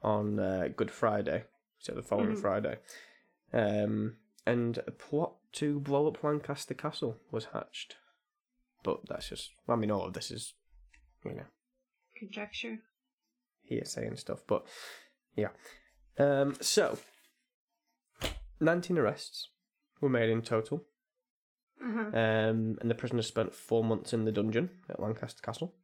on 0.02 0.38
uh, 0.38 0.68
Good 0.74 0.90
Friday, 0.90 1.44
so 1.78 1.92
the 1.92 2.02
following 2.02 2.36
Mhm. 2.36 2.40
Friday, 2.40 2.78
um, 3.52 4.16
and 4.46 4.78
a 4.86 4.90
plot 4.90 5.34
to 5.52 5.78
blow 5.78 6.08
up 6.08 6.22
Lancaster 6.24 6.74
Castle 6.74 7.18
was 7.30 7.46
hatched. 7.46 7.96
But 8.82 9.06
that's 9.08 9.28
just, 9.28 9.50
I 9.68 9.76
mean, 9.76 9.90
all 9.90 10.06
of 10.06 10.14
this 10.14 10.30
is, 10.30 10.54
you 11.24 11.34
know, 11.34 11.46
Conjecture. 12.16 12.78
hearsay 13.62 14.06
and 14.06 14.18
stuff. 14.18 14.40
But 14.46 14.66
yeah, 15.36 15.48
um, 16.18 16.54
so 16.60 16.98
nineteen 18.60 18.98
arrests 18.98 19.48
were 20.00 20.08
made 20.08 20.30
in 20.30 20.42
total. 20.42 20.84
Uh-huh. 21.84 22.16
Um, 22.16 22.78
and 22.80 22.88
the 22.88 22.94
prisoners 22.94 23.26
spent 23.26 23.52
four 23.52 23.82
months 23.82 24.12
in 24.12 24.24
the 24.24 24.30
dungeon 24.30 24.70
at 24.88 25.00
Lancaster 25.00 25.42
Castle 25.42 25.74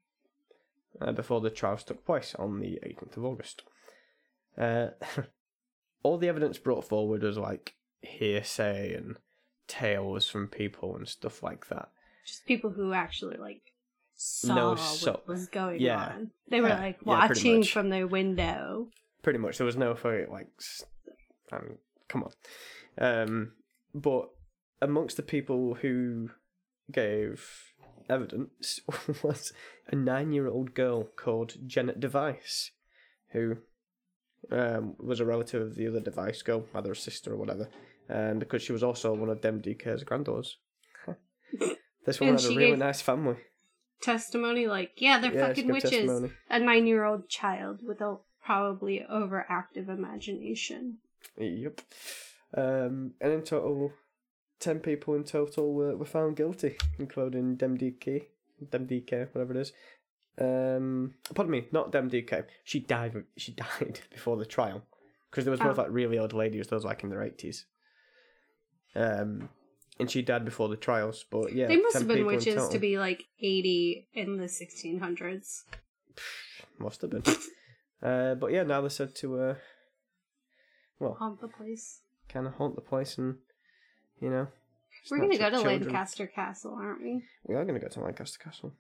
uh, 1.00 1.10
before 1.10 1.40
the 1.40 1.50
trials 1.50 1.82
took 1.82 2.04
place 2.06 2.36
on 2.38 2.60
the 2.60 2.78
18th 2.86 3.16
of 3.16 3.24
August. 3.24 3.62
Uh, 4.56 4.88
all 6.04 6.16
the 6.18 6.28
evidence 6.28 6.56
brought 6.56 6.84
forward 6.84 7.24
was 7.24 7.36
like 7.36 7.74
hearsay 8.00 8.94
and 8.94 9.16
tales 9.66 10.28
from 10.28 10.46
people 10.46 10.94
and 10.94 11.08
stuff 11.08 11.42
like 11.42 11.66
that. 11.68 11.88
Just 12.24 12.46
people 12.46 12.70
who 12.70 12.92
actually 12.92 13.36
like 13.36 13.62
saw 14.14 14.54
No, 14.54 14.76
what 14.76 15.26
was 15.26 15.48
going 15.48 15.80
yeah. 15.80 16.12
on. 16.14 16.30
They 16.48 16.60
were 16.60 16.68
Yeah, 16.68 16.78
like 16.78 17.04
watching 17.04 17.58
much. 17.58 17.72
from 17.72 17.88
their 17.88 18.06
window. 18.06 18.86
Pretty 19.28 19.40
much, 19.40 19.58
there 19.58 19.66
was 19.66 19.76
no 19.76 19.94
for 19.94 20.26
like, 20.30 20.46
I 21.52 21.58
mean, 21.58 21.76
come 22.08 22.24
on. 22.24 22.32
Um, 22.96 23.52
but 23.94 24.30
amongst 24.80 25.18
the 25.18 25.22
people 25.22 25.74
who 25.74 26.30
gave 26.90 27.46
evidence 28.08 28.80
was 29.22 29.52
a 29.88 29.96
nine-year-old 29.96 30.72
girl 30.72 31.04
called 31.04 31.56
Janet 31.66 32.00
Device, 32.00 32.70
who 33.32 33.58
um, 34.50 34.94
was 34.98 35.20
a 35.20 35.26
relative 35.26 35.60
of 35.60 35.74
the 35.74 35.86
other 35.88 36.00
Device 36.00 36.40
girl, 36.40 36.64
either 36.74 36.92
a 36.92 36.96
sister 36.96 37.34
or 37.34 37.36
whatever, 37.36 37.68
and 38.08 38.40
because 38.40 38.62
she 38.62 38.72
was 38.72 38.82
also 38.82 39.12
one 39.12 39.28
of 39.28 39.42
Dem 39.42 39.60
DK's 39.60 40.04
granddaughters. 40.04 40.56
this 42.06 42.18
one 42.18 42.30
And 42.30 42.40
had 42.40 42.50
a 42.50 42.56
really 42.56 42.76
nice 42.78 43.02
family. 43.02 43.36
Testimony 44.00 44.66
like, 44.66 44.92
yeah, 44.96 45.18
they're 45.18 45.34
Yeah, 45.34 45.48
fucking 45.48 45.68
witches. 45.70 45.90
testimony. 45.90 46.32
A 46.48 46.58
nine-year-old 46.58 47.28
child 47.28 47.80
with 47.86 48.00
a 48.00 48.16
probably 48.48 49.04
overactive 49.12 49.90
imagination. 49.90 50.96
Yep. 51.36 51.82
Um, 52.56 53.12
and 53.20 53.32
in 53.34 53.42
total, 53.42 53.92
ten 54.58 54.78
people 54.78 55.14
in 55.16 55.24
total 55.24 55.74
were, 55.74 55.94
were 55.94 56.06
found 56.06 56.36
guilty, 56.36 56.78
including 56.98 57.56
Dem 57.56 57.76
DK, 57.76 58.22
Dem 58.70 58.86
DK, 58.86 59.28
whatever 59.34 59.52
it 59.54 59.60
is. 59.60 59.72
Um, 60.40 61.12
pardon 61.34 61.50
me, 61.50 61.66
not 61.72 61.92
Dem 61.92 62.08
DK. 62.08 62.46
She 62.64 62.80
died. 62.80 63.22
She 63.36 63.52
died 63.80 64.00
before 64.10 64.38
the 64.38 64.46
trial 64.46 64.82
because 65.30 65.44
there 65.44 65.52
was 65.52 65.60
both 65.60 65.78
Oh. 65.78 65.82
like 65.82 65.90
really 65.92 66.18
old 66.18 66.32
ladies, 66.32 66.68
those 66.68 66.86
like 66.86 67.02
in 67.04 67.10
their 67.10 67.22
eighties. 67.22 67.66
Um, 68.94 69.50
and 70.00 70.10
she 70.10 70.22
died 70.22 70.46
before 70.46 70.70
the 70.70 70.76
trials. 70.76 71.22
But 71.30 71.52
yeah, 71.52 71.66
they 71.66 71.76
must 71.76 71.98
have 71.98 72.08
been 72.08 72.24
witches 72.24 72.68
to 72.68 72.78
be 72.78 72.98
like 72.98 73.24
80 73.40 74.08
in 74.14 74.38
the 74.38 74.44
1600s. 74.44 75.64
Must 76.78 77.02
have 77.02 77.10
been. 77.10 77.22
uh, 78.02 78.34
but 78.34 78.52
yeah, 78.52 78.62
now 78.62 78.80
they're 78.80 78.90
said 78.90 79.14
to 79.16 79.40
uh, 79.40 79.54
well, 80.98 81.16
Haunt 81.18 81.40
the 81.40 81.48
place. 81.48 82.00
kind 82.28 82.46
of 82.46 82.54
haunt 82.54 82.74
the 82.74 82.80
place 82.80 83.18
and 83.18 83.36
you 84.20 84.30
know. 84.30 84.48
We're 85.10 85.18
gonna 85.20 85.38
go 85.38 85.50
to 85.50 85.56
children. 85.62 85.82
Lancaster 85.84 86.26
Castle, 86.26 86.76
aren't 86.80 87.02
we? 87.02 87.22
We 87.44 87.54
are 87.54 87.64
going 87.64 87.74
to 87.74 87.80
go 87.80 87.88
to 87.88 88.00
Lancaster 88.00 88.38
Castle. 88.42 88.74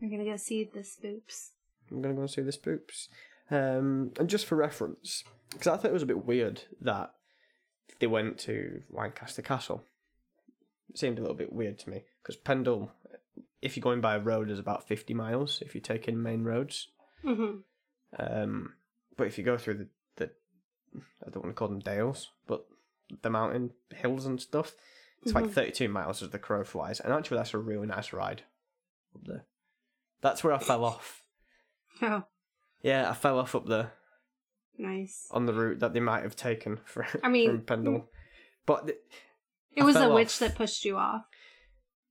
We're 0.00 0.10
gonna 0.10 0.28
go 0.28 0.36
see 0.36 0.64
the 0.64 0.80
spoops. 0.80 1.50
I'm 1.90 2.00
going 2.00 2.14
to 2.14 2.16
go 2.16 2.22
and 2.22 2.30
see 2.30 2.40
the 2.40 2.52
spoops. 2.52 3.08
Um, 3.50 4.12
and 4.18 4.30
just 4.30 4.46
for 4.46 4.54
reference, 4.56 5.24
because 5.50 5.66
I 5.66 5.76
thought 5.76 5.90
it 5.90 5.92
was 5.92 6.02
a 6.04 6.06
bit 6.06 6.24
weird 6.24 6.62
that 6.80 7.12
they 7.98 8.06
went 8.06 8.38
to 8.40 8.82
Lancaster 8.90 9.42
Castle. 9.42 9.84
It 10.88 10.98
seemed 10.98 11.18
a 11.18 11.20
little 11.20 11.36
bit 11.36 11.52
weird 11.52 11.78
to 11.80 11.90
me 11.90 12.04
because 12.22 12.36
Pendle, 12.36 12.92
if 13.60 13.76
you're 13.76 13.82
going 13.82 14.00
by 14.00 14.14
a 14.16 14.20
road, 14.20 14.50
is 14.50 14.58
about 14.58 14.88
50 14.88 15.14
miles 15.14 15.60
if 15.64 15.74
you 15.74 15.80
take 15.80 16.08
in 16.08 16.22
main 16.22 16.44
roads. 16.44 16.88
hmm 17.22 17.58
Um, 18.18 18.74
but 19.16 19.26
if 19.26 19.38
you 19.38 19.44
go 19.44 19.56
through 19.56 19.74
the, 19.74 19.88
the 20.16 20.30
I 21.26 21.30
don't 21.30 21.44
want 21.44 21.54
to 21.54 21.58
call 21.58 21.68
them 21.68 21.78
dales, 21.80 22.30
but 22.46 22.64
the 23.22 23.30
mountain 23.30 23.70
hills 23.94 24.26
and 24.26 24.40
stuff, 24.40 24.74
it's 25.22 25.34
like 25.34 25.44
Mhm. 25.46 25.52
32 25.52 25.88
miles 25.88 26.22
as 26.22 26.30
the 26.30 26.38
crow 26.38 26.64
flies. 26.64 27.00
And 27.00 27.12
actually, 27.12 27.36
that's 27.38 27.54
a 27.54 27.58
really 27.58 27.86
nice 27.86 28.12
ride 28.12 28.42
up 29.14 29.22
there. 29.24 29.44
That's 30.22 30.42
where 30.44 30.52
I 30.52 30.58
fell 30.58 30.84
off. 30.84 31.24
Oh, 32.02 32.24
Yeah, 32.82 33.10
I 33.10 33.14
fell 33.14 33.38
off 33.38 33.54
up 33.54 33.66
there 33.66 33.92
nice. 34.78 35.26
on 35.30 35.44
the 35.44 35.52
route 35.52 35.80
that 35.80 35.92
they 35.92 36.00
might 36.00 36.22
have 36.22 36.34
taken 36.36 36.78
for, 36.84 37.06
I 37.22 37.28
mean, 37.28 37.48
from 37.50 37.62
Pendle. 37.62 38.10
But 38.64 38.86
th- 38.86 38.98
It 39.76 39.82
I 39.82 39.84
was 39.84 39.96
a 39.96 40.00
fell 40.00 40.14
witch 40.14 40.38
that 40.38 40.54
pushed 40.54 40.84
you 40.86 40.96
off. 40.96 41.26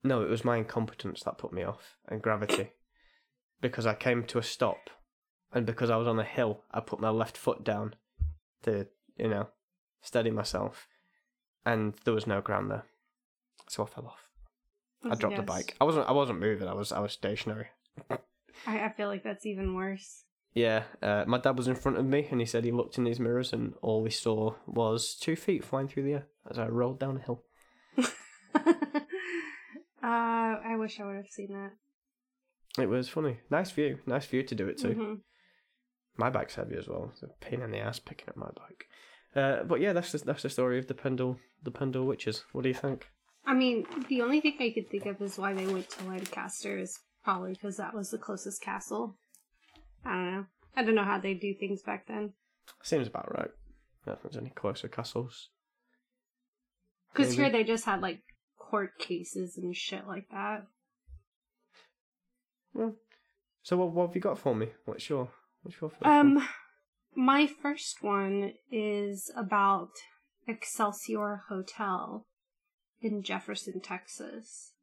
no, 0.04 0.22
it 0.22 0.30
was 0.30 0.46
my 0.46 0.58
incompetence 0.58 1.24
that 1.24 1.38
put 1.40 1.52
me 1.54 1.64
off 1.64 1.98
and 2.08 2.22
gravity. 2.22 2.72
because 3.62 3.86
I 3.88 3.96
came 3.96 4.24
to 4.26 4.38
a 4.38 4.44
stop 4.44 4.90
and 5.54 5.66
because 5.66 5.90
I 5.90 5.96
was 5.98 6.08
on 6.08 6.20
a 6.20 6.24
hill, 6.24 6.64
I 6.72 6.80
put 6.80 7.00
my 7.00 7.10
left 7.10 7.38
foot 7.38 7.64
down 7.64 7.96
to, 8.64 8.88
you 9.18 9.28
know, 9.28 9.48
steady 10.02 10.32
myself. 10.32 10.88
And 11.66 11.94
there 12.06 12.14
was 12.14 12.28
no 12.28 12.42
ground 12.42 12.72
there. 12.72 12.86
So 13.68 13.84
I 13.84 13.88
fell 13.88 14.08
off. 14.08 14.30
I 15.10 15.16
dropped 15.16 15.38
the 15.38 15.44
bike. 15.44 15.76
I 15.80 15.86
wasn't 15.86 16.10
I 16.10 16.12
wasn't 16.12 16.40
moving, 16.40 16.68
I 16.68 16.74
was 16.74 16.92
I 16.92 17.00
was 17.00 17.14
stationary. 17.14 17.68
I, 18.10 18.20
I 18.86 18.90
feel 18.90 19.08
like 19.08 19.24
that's 19.24 19.46
even 19.46 19.76
worse. 19.76 20.24
Yeah, 20.54 20.84
uh, 21.02 21.26
my 21.28 21.38
dad 21.38 21.58
was 21.58 21.68
in 21.68 21.76
front 21.76 21.98
of 21.98 22.06
me 22.06 22.28
and 22.32 22.40
he 22.40 22.46
said 22.46 22.66
he 22.66 22.72
looked 22.72 22.98
in 22.98 23.04
these 23.04 23.20
mirrors 23.20 23.54
and 23.54 23.76
all 23.82 24.04
he 24.04 24.10
saw 24.10 24.56
was 24.66 25.16
two 25.16 25.36
feet 25.36 25.64
flying 25.64 25.88
through 25.88 26.04
the 26.04 26.14
air 26.14 26.28
as 26.50 26.58
I 26.58 26.68
rolled 26.68 27.00
down 27.00 27.18
a 27.18 27.20
hill. 27.20 27.44
uh, 27.98 28.08
I 30.04 30.76
wish 30.78 31.00
I 31.00 31.06
would 31.06 31.18
have 31.18 31.28
seen 31.30 31.54
that. 31.54 32.82
It 32.82 32.88
was 32.88 33.08
funny. 33.10 33.38
Nice 33.50 33.72
view. 33.72 34.00
Nice 34.06 34.26
view 34.26 34.44
to 34.44 34.56
do 34.56 34.68
it 34.68 34.80
too. 34.80 35.22
My 36.18 36.30
bike's 36.30 36.56
heavy 36.56 36.76
as 36.76 36.88
well. 36.88 37.10
It's 37.14 37.24
a 37.24 37.28
pain 37.40 37.62
in 37.62 37.72
the 37.72 37.80
ass 37.80 38.00
picking 38.00 38.30
up 38.30 38.38
my 38.38 38.50
bike. 38.56 38.86
Uh, 39.36 39.64
but 39.64 39.80
yeah, 39.80 39.94
that's 39.94 40.12
the, 40.12 40.18
that's 40.20 40.44
the 40.44 40.50
story 40.50 40.80
of 40.80 40.88
the 40.88 40.94
Pendle 40.94 41.40
the 41.64 41.72
Pendle 41.72 42.06
witches. 42.06 42.44
What 42.52 42.64
do 42.64 42.70
you 42.70 42.76
think? 42.76 43.08
I 43.46 43.54
mean, 43.54 43.86
the 44.08 44.22
only 44.22 44.42
thing 44.42 44.58
I 44.60 44.72
could 44.74 44.90
think 44.90 45.06
of 45.06 45.22
is 45.22 45.38
why 45.38 45.54
they 45.54 45.66
went 45.66 45.90
to 45.92 46.04
Lancaster 46.06 46.78
is 46.78 47.00
probably 47.24 47.54
because 47.54 47.78
that 47.78 47.94
was 47.94 48.12
the 48.12 48.18
closest 48.18 48.62
castle. 48.62 49.18
I 50.06 50.14
don't 50.14 50.34
know. 50.34 50.46
I 50.76 50.84
don't 50.84 50.96
know 50.96 51.04
how 51.04 51.20
they 51.20 51.34
do 51.34 51.54
things 51.54 51.82
back 51.82 52.08
then. 52.08 52.34
Seems 52.84 53.08
about 53.08 53.34
right. 53.36 53.50
I 54.06 54.12
don't 54.12 54.22
think 54.22 54.34
there's 54.34 54.42
any 54.42 54.52
closer 54.52 54.88
castles. 54.88 55.50
Because 57.12 57.34
here 57.34 57.50
they 57.50 57.64
just 57.64 57.86
had 57.86 58.02
like 58.02 58.22
court 58.58 58.98
cases 59.00 59.58
and 59.58 59.76
shit 59.76 60.08
like 60.08 60.28
that. 60.32 60.68
Well, 62.74 62.96
so 63.64 63.78
what, 63.78 63.92
what 63.92 64.08
have 64.08 64.16
you 64.16 64.22
got 64.22 64.38
for 64.38 64.56
me? 64.56 64.70
What's 64.86 65.10
your 65.10 65.30
what's 65.70 65.82
your 65.82 65.90
first 65.90 66.06
Um, 66.06 66.36
one? 66.36 66.48
my 67.16 67.48
first 67.48 68.02
one 68.04 68.54
is 68.72 69.32
about 69.36 69.92
Excelsior 70.48 71.44
Hotel 71.50 72.26
in 73.02 73.24
Jefferson, 73.24 73.80
Texas. 73.82 74.74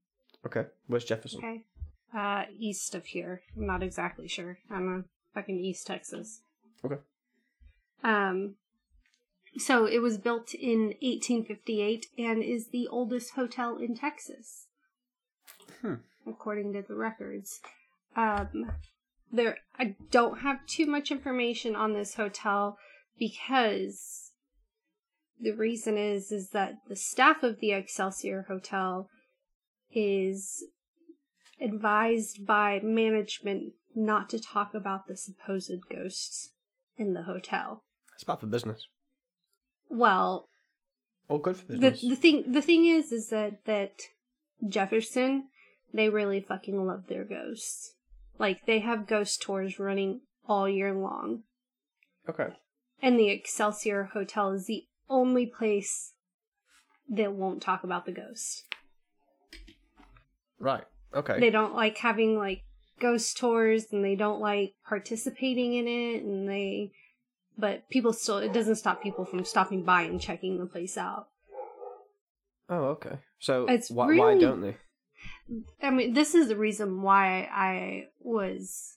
Okay, 0.44 0.66
where's 0.86 1.04
Jefferson? 1.04 1.38
Okay. 1.38 1.64
Uh, 2.14 2.44
east 2.58 2.94
of 2.94 3.06
here. 3.06 3.42
I'm 3.56 3.66
not 3.66 3.82
exactly 3.82 4.28
sure. 4.28 4.58
I 4.70 4.74
don't 4.74 4.86
know. 4.86 5.04
Fucking 5.34 5.58
East 5.58 5.86
Texas. 5.86 6.40
Okay. 6.84 6.96
Um, 8.02 8.54
so 9.58 9.86
it 9.86 9.98
was 10.00 10.16
built 10.18 10.54
in 10.54 10.94
1858 11.02 12.06
and 12.16 12.42
is 12.42 12.68
the 12.68 12.86
oldest 12.88 13.32
hotel 13.34 13.76
in 13.76 13.94
Texas. 13.96 14.66
Hmm. 15.82 15.94
According 16.26 16.72
to 16.74 16.82
the 16.82 16.94
records. 16.94 17.60
Um, 18.14 18.72
there, 19.32 19.58
I 19.78 19.96
don't 20.10 20.40
have 20.40 20.66
too 20.66 20.86
much 20.86 21.10
information 21.10 21.74
on 21.76 21.92
this 21.92 22.14
hotel 22.14 22.78
because 23.18 24.32
the 25.40 25.52
reason 25.52 25.98
is 25.98 26.32
is 26.32 26.50
that 26.50 26.74
the 26.88 26.96
staff 26.96 27.42
of 27.42 27.60
the 27.60 27.72
Excelsior 27.72 28.46
Hotel 28.48 29.08
is 29.92 30.64
advised 31.60 32.46
by 32.46 32.80
management 32.82 33.72
not 33.94 34.28
to 34.30 34.38
talk 34.38 34.74
about 34.74 35.06
the 35.06 35.16
supposed 35.16 35.88
ghosts 35.90 36.52
in 36.96 37.14
the 37.14 37.22
hotel. 37.22 37.82
It's 38.14 38.24
bad 38.24 38.40
for 38.40 38.46
business. 38.46 38.86
Well, 39.88 40.48
All 41.28 41.38
good 41.38 41.56
for 41.56 41.66
the 41.72 41.78
business. 41.78 42.08
the 42.08 42.16
thing 42.16 42.44
the 42.52 42.62
thing 42.62 42.86
is 42.86 43.12
is 43.12 43.28
that 43.28 43.64
that 43.64 44.00
Jefferson 44.66 45.48
they 45.92 46.08
really 46.08 46.40
fucking 46.40 46.86
love 46.86 47.06
their 47.08 47.24
ghosts. 47.24 47.94
Like 48.38 48.66
they 48.66 48.80
have 48.80 49.06
ghost 49.06 49.42
tours 49.42 49.78
running 49.78 50.20
all 50.46 50.68
year 50.68 50.92
long. 50.92 51.42
Okay. 52.28 52.48
And 53.02 53.18
the 53.18 53.28
Excelsior 53.28 54.10
Hotel 54.12 54.52
is 54.52 54.66
the 54.66 54.84
only 55.08 55.46
place 55.46 56.12
that 57.08 57.32
won't 57.32 57.62
talk 57.62 57.84
about 57.84 58.06
the 58.06 58.12
ghost. 58.12 58.64
Right. 60.58 60.84
Okay. 61.14 61.38
They 61.38 61.50
don't 61.50 61.74
like 61.74 61.98
having 61.98 62.36
like 62.38 62.62
ghost 62.98 63.36
tours 63.36 63.86
and 63.92 64.04
they 64.04 64.16
don't 64.16 64.40
like 64.40 64.74
participating 64.88 65.74
in 65.74 65.86
it 65.86 66.22
and 66.24 66.48
they 66.48 66.92
but 67.58 67.88
people 67.90 68.12
still 68.12 68.38
it 68.38 68.52
doesn't 68.52 68.76
stop 68.76 69.02
people 69.02 69.24
from 69.24 69.44
stopping 69.44 69.82
by 69.82 70.02
and 70.02 70.20
checking 70.20 70.58
the 70.58 70.66
place 70.66 70.96
out. 70.96 71.28
oh, 72.68 72.84
okay. 72.96 73.18
So 73.38 73.66
It's 73.66 73.90
why, 73.90 74.16
why 74.16 74.38
don't 74.38 74.62
they? 74.62 74.76
I 75.82 75.90
mean, 75.90 76.14
this 76.14 76.34
is 76.34 76.48
the 76.48 76.56
reason 76.56 77.02
why 77.02 77.48
I 77.52 78.08
was 78.20 78.96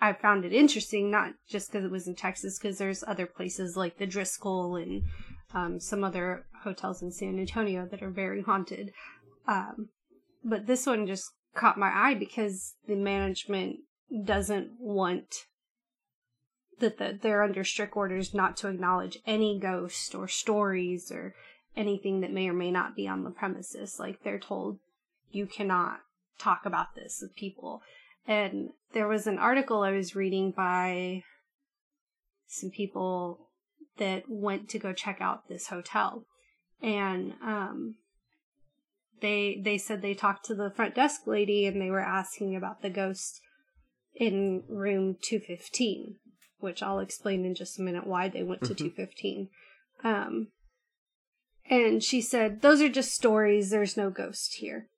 I 0.00 0.12
found 0.12 0.44
it 0.44 0.52
interesting, 0.52 1.10
not 1.10 1.32
just 1.48 1.72
because 1.72 1.84
it 1.84 1.90
was 1.90 2.06
in 2.06 2.14
Texas, 2.14 2.58
because 2.58 2.78
there's 2.78 3.04
other 3.06 3.26
places 3.26 3.76
like 3.76 3.98
the 3.98 4.06
Driskill 4.06 4.82
and 4.82 5.04
um, 5.54 5.80
some 5.80 6.04
other 6.04 6.46
hotels 6.62 7.00
in 7.00 7.10
San 7.10 7.38
Antonio 7.38 7.86
that 7.90 8.02
are 8.02 8.10
very 8.10 8.42
haunted. 8.42 8.92
Um, 9.46 9.88
but 10.44 10.66
this 10.66 10.86
one 10.86 11.06
just 11.06 11.30
caught 11.54 11.78
my 11.78 11.90
eye 11.90 12.14
because 12.14 12.74
the 12.86 12.96
management 12.96 13.78
doesn't 14.24 14.72
want 14.78 15.46
that 16.80 16.98
the, 16.98 17.18
they're 17.22 17.42
under 17.42 17.64
strict 17.64 17.96
orders 17.96 18.34
not 18.34 18.56
to 18.58 18.68
acknowledge 18.68 19.18
any 19.26 19.58
ghosts 19.58 20.14
or 20.14 20.28
stories 20.28 21.10
or 21.10 21.34
anything 21.76 22.20
that 22.20 22.32
may 22.32 22.48
or 22.48 22.52
may 22.52 22.70
not 22.70 22.96
be 22.96 23.06
on 23.08 23.24
the 23.24 23.30
premises. 23.30 23.98
Like 23.98 24.22
they're 24.22 24.38
told 24.38 24.78
you 25.34 25.46
cannot 25.46 26.00
talk 26.38 26.64
about 26.64 26.94
this 26.94 27.18
with 27.20 27.34
people. 27.36 27.82
And 28.26 28.70
there 28.92 29.08
was 29.08 29.26
an 29.26 29.38
article 29.38 29.82
I 29.82 29.92
was 29.92 30.16
reading 30.16 30.50
by 30.50 31.22
some 32.46 32.70
people 32.70 33.50
that 33.98 34.24
went 34.28 34.68
to 34.70 34.78
go 34.78 34.92
check 34.92 35.20
out 35.20 35.48
this 35.48 35.68
hotel. 35.68 36.24
And 36.82 37.34
um 37.42 37.96
they 39.20 39.60
they 39.62 39.78
said 39.78 40.02
they 40.02 40.14
talked 40.14 40.44
to 40.46 40.54
the 40.54 40.70
front 40.70 40.94
desk 40.94 41.26
lady 41.26 41.66
and 41.66 41.80
they 41.80 41.90
were 41.90 42.00
asking 42.00 42.56
about 42.56 42.82
the 42.82 42.90
ghost 42.90 43.40
in 44.14 44.62
room 44.68 45.16
215, 45.22 46.16
which 46.58 46.82
I'll 46.82 46.98
explain 46.98 47.44
in 47.44 47.54
just 47.54 47.78
a 47.78 47.82
minute 47.82 48.06
why 48.06 48.28
they 48.28 48.42
went 48.42 48.62
to 48.64 48.74
Mhm. 48.74 48.78
215. 48.78 49.50
Um 50.02 50.48
and 51.66 52.02
she 52.02 52.20
said, 52.20 52.60
Those 52.60 52.82
are 52.82 52.90
just 52.90 53.12
stories. 53.12 53.70
There's 53.70 53.96
no 53.96 54.10
ghost 54.10 54.56
here. 54.56 54.88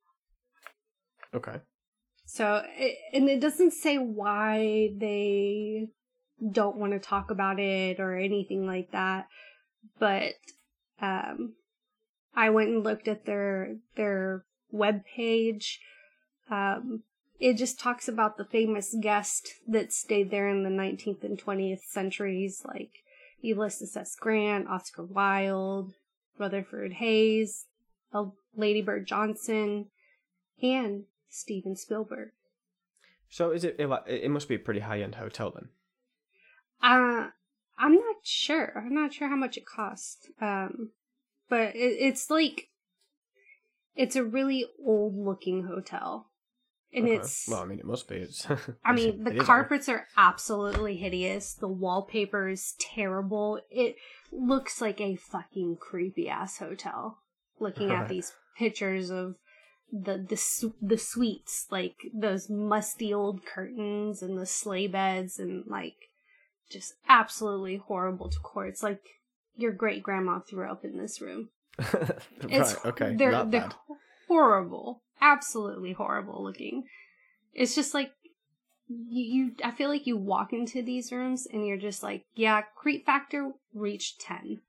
Okay. 1.34 1.60
So, 2.24 2.62
and 3.12 3.28
it 3.28 3.40
doesn't 3.40 3.72
say 3.72 3.98
why 3.98 4.90
they 4.96 5.88
don't 6.52 6.76
want 6.76 6.92
to 6.92 6.98
talk 6.98 7.30
about 7.30 7.60
it 7.60 8.00
or 8.00 8.16
anything 8.16 8.66
like 8.66 8.90
that. 8.92 9.28
But, 9.98 10.34
um, 11.00 11.54
I 12.34 12.50
went 12.50 12.68
and 12.68 12.84
looked 12.84 13.08
at 13.08 13.24
their, 13.24 13.76
their 13.96 14.44
web 14.70 15.02
page. 15.04 15.80
Um, 16.50 17.04
it 17.38 17.54
just 17.54 17.78
talks 17.78 18.08
about 18.08 18.36
the 18.36 18.44
famous 18.44 18.94
guest 19.00 19.48
that 19.66 19.92
stayed 19.92 20.30
there 20.30 20.48
in 20.48 20.62
the 20.62 20.70
19th 20.70 21.22
and 21.22 21.38
20th 21.38 21.84
centuries, 21.88 22.62
like 22.66 22.90
Ulysses 23.40 23.96
S. 23.96 24.16
Grant, 24.18 24.68
Oscar 24.68 25.04
Wilde, 25.04 25.92
Rutherford 26.38 26.94
Hayes, 26.94 27.66
Lady 28.54 28.82
Bird 28.82 29.06
Johnson, 29.06 29.86
and 30.62 31.04
Steven 31.36 31.76
Spielberg. 31.76 32.30
So 33.28 33.50
is 33.50 33.64
it? 33.64 33.76
It, 33.78 33.88
it 34.06 34.30
must 34.30 34.48
be 34.48 34.54
a 34.54 34.58
pretty 34.58 34.80
high 34.80 35.00
end 35.00 35.16
hotel 35.16 35.52
then. 35.54 35.68
Uh, 36.82 37.30
I'm 37.78 37.94
not 37.94 38.16
sure. 38.22 38.72
I'm 38.76 38.94
not 38.94 39.12
sure 39.12 39.28
how 39.28 39.36
much 39.36 39.56
it 39.56 39.66
costs. 39.66 40.28
Um, 40.40 40.90
but 41.48 41.74
it, 41.74 41.96
it's 42.00 42.30
like 42.30 42.68
it's 43.94 44.16
a 44.16 44.24
really 44.24 44.66
old 44.84 45.16
looking 45.16 45.64
hotel, 45.64 46.30
and 46.92 47.08
it's. 47.08 47.48
well, 47.48 47.62
I 47.62 47.66
mean, 47.66 47.78
it 47.78 47.84
must 47.84 48.08
be. 48.08 48.16
It's. 48.16 48.46
I 48.84 48.92
mean, 48.92 49.24
the 49.24 49.30
it 49.30 49.36
is 49.36 49.40
old. 49.40 49.46
carpets 49.46 49.88
are 49.88 50.06
absolutely 50.16 50.96
hideous. 50.96 51.54
The 51.54 51.68
wallpaper 51.68 52.48
is 52.48 52.74
terrible. 52.78 53.60
It 53.70 53.96
looks 54.32 54.80
like 54.80 55.00
a 55.00 55.16
fucking 55.16 55.78
creepy 55.80 56.28
ass 56.28 56.58
hotel. 56.58 57.18
Looking 57.58 57.90
at 57.90 58.08
these 58.08 58.34
pictures 58.58 59.10
of 59.10 59.36
the 59.92 60.24
the 60.28 60.36
su- 60.36 60.74
the 60.82 60.98
suites, 60.98 61.66
like 61.70 61.96
those 62.12 62.50
musty 62.50 63.12
old 63.14 63.44
curtains 63.46 64.22
and 64.22 64.38
the 64.38 64.46
sleigh 64.46 64.86
beds, 64.88 65.38
and 65.38 65.64
like 65.66 65.94
just 66.70 66.94
absolutely 67.08 67.76
horrible 67.76 68.28
decor. 68.28 68.66
It's 68.66 68.82
like 68.82 69.00
your 69.56 69.72
great 69.72 70.02
grandma 70.02 70.40
threw 70.40 70.68
up 70.70 70.84
in 70.84 70.98
this 70.98 71.20
room. 71.20 71.50
right. 71.78 72.20
It's 72.48 72.76
Okay. 72.84 73.14
they're 73.16 73.30
that 73.32 73.50
they're 73.50 73.60
bad. 73.62 73.74
horrible, 74.28 75.02
absolutely 75.20 75.92
horrible 75.92 76.42
looking. 76.42 76.84
It's 77.54 77.74
just 77.74 77.94
like 77.94 78.12
you, 78.88 79.22
you. 79.44 79.52
I 79.64 79.70
feel 79.70 79.88
like 79.88 80.06
you 80.06 80.16
walk 80.16 80.52
into 80.52 80.82
these 80.82 81.12
rooms 81.12 81.46
and 81.50 81.66
you're 81.66 81.76
just 81.76 82.02
like, 82.02 82.24
yeah, 82.34 82.62
creep 82.76 83.06
factor 83.06 83.52
reached 83.74 84.20
ten. 84.20 84.60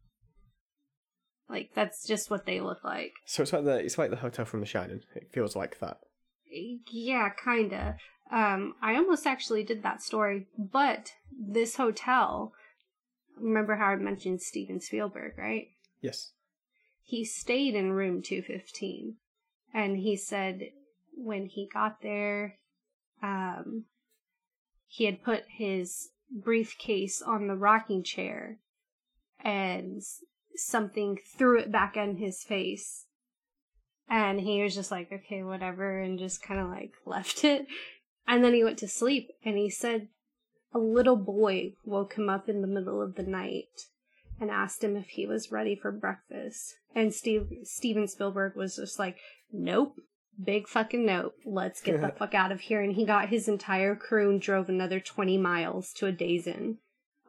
Like 1.50 1.72
that's 1.74 2.06
just 2.06 2.30
what 2.30 2.46
they 2.46 2.60
look 2.60 2.84
like. 2.84 3.14
So 3.26 3.44
it's 3.44 3.54
like 3.54 3.64
the 3.64 3.78
it's 3.78 3.98
like 3.98 4.10
the 4.10 4.18
hotel 4.18 4.46
from 4.46 4.60
The 4.60 4.66
Shining. 4.66 5.02
It 5.16 5.30
feels 5.32 5.56
like 5.56 5.80
that. 5.80 6.00
Yeah, 6.92 7.30
kinda. 7.44 7.98
Um, 8.32 8.74
I 8.82 8.96
almost 8.96 9.26
actually 9.26 9.64
did 9.64 9.84
that 9.84 10.02
story, 10.02 10.48
but 10.58 11.14
this 11.32 11.76
hotel. 11.78 12.54
Remember 13.40 13.76
how 13.76 13.88
I 13.88 13.96
mentioned 13.98 14.42
Steven 14.42 14.80
Spielberg, 14.82 15.38
right? 15.38 15.68
Yes. 16.02 16.32
he 17.04 17.24
stayed 17.24 17.74
in 17.76 17.92
room 17.92 18.22
215 18.22 19.16
and 19.74 19.98
he 19.98 20.16
said 20.16 20.72
when 21.16 21.46
he 21.46 21.68
got 21.74 22.02
there 22.02 22.58
um 23.24 23.86
he 24.86 25.06
had 25.06 25.24
put 25.24 25.44
his 25.48 26.10
briefcase 26.32 27.22
on 27.22 27.48
the 27.48 27.56
rocking 27.56 28.04
chair 28.04 28.60
and 29.40 30.02
something 30.60 31.20
threw 31.38 31.60
it 31.60 31.72
back 31.72 31.96
in 31.98 32.18
his 32.18 32.44
face 32.44 33.06
and 34.10 34.42
he 34.42 34.62
was 34.62 34.76
just 34.76 34.92
like 34.92 35.12
okay 35.12 35.44
whatever 35.44 36.00
and 36.00 36.20
just 36.20 36.42
kind 36.42 36.60
of 36.60 36.70
like 36.70 36.94
left 37.06 37.44
it 37.44 37.66
and 38.28 38.44
then 38.44 38.54
he 38.54 38.64
went 38.64 38.78
to 38.78 38.88
sleep 38.88 39.30
and 39.44 39.58
he 39.58 39.70
said 39.70 40.08
a 40.74 40.80
little 40.80 41.16
boy 41.16 41.74
woke 41.86 42.16
him 42.16 42.30
up 42.30 42.50
in 42.50 42.62
the 42.62 42.68
middle 42.68 43.02
of 43.02 43.16
the 43.16 43.24
night 43.24 43.88
and 44.40 44.52
asked 44.52 44.84
him 44.84 44.96
if 44.96 45.10
he 45.10 45.26
was 45.26 45.52
ready 45.52 45.76
for 45.76 45.92
breakfast. 45.92 46.76
And 46.94 47.14
Steve 47.14 47.48
Steven 47.64 48.08
Spielberg 48.08 48.56
was 48.56 48.76
just 48.76 49.00
like, 49.00 49.18
"Nope, 49.52 49.96
big 50.42 50.68
fucking 50.68 51.06
nope. 51.06 51.36
Let's 51.46 51.82
get 51.82 52.02
the 52.02 52.10
fuck 52.18 52.34
out 52.34 52.52
of 52.52 52.62
here." 52.62 52.82
And 52.82 52.94
he 52.94 53.06
got 53.06 53.30
his 53.30 53.48
entire 53.48 53.96
crew 53.96 54.30
and 54.30 54.42
drove 54.42 54.70
another 54.70 55.00
twenty 55.00 55.38
miles 55.38 55.92
to 55.94 56.06
a 56.06 56.12
Days 56.12 56.48
Inn, 56.48 56.78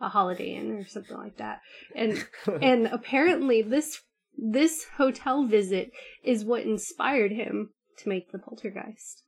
a 0.01 0.09
Holiday 0.09 0.55
Inn, 0.55 0.71
or 0.73 0.87
something 0.87 1.17
like 1.17 1.37
that. 1.39 1.61
And 1.95 2.27
and 2.63 2.87
apparently 2.87 3.63
this 3.63 4.03
this 4.37 4.87
hotel 4.97 5.45
visit 5.45 5.91
is 6.23 6.45
what 6.45 6.63
inspired 6.63 7.33
him 7.33 7.71
to 7.99 8.09
make 8.09 8.31
the 8.31 8.39
Poltergeist. 8.39 9.25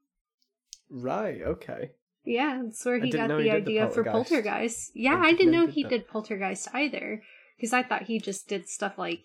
right. 0.88 1.42
Okay. 1.42 1.90
Yeah, 2.24 2.61
that's 2.64 2.85
where 2.85 2.98
he 3.00 3.11
got 3.11 3.28
the 3.28 3.38
he 3.42 3.48
did 3.50 3.64
the 3.64 3.78
idea 3.80 3.88
for 3.90 4.04
Poltergeist. 4.04 4.30
Poltergeist. 4.30 4.90
Yeah, 4.94 5.14
I 5.16 5.28
I, 5.28 5.33
didn't 5.33 5.52
know 5.52 5.61
know 5.62 5.66
he 5.66 5.72
he 5.72 5.83
did 5.83 5.88
did 5.90 6.09
Poltergeist 6.09 6.68
either, 6.74 7.22
because 7.56 7.72
I 7.72 7.83
thought 7.83 8.02
he 8.04 8.20
just 8.20 8.46
did 8.46 8.68
stuff 8.68 8.98
like 8.98 9.22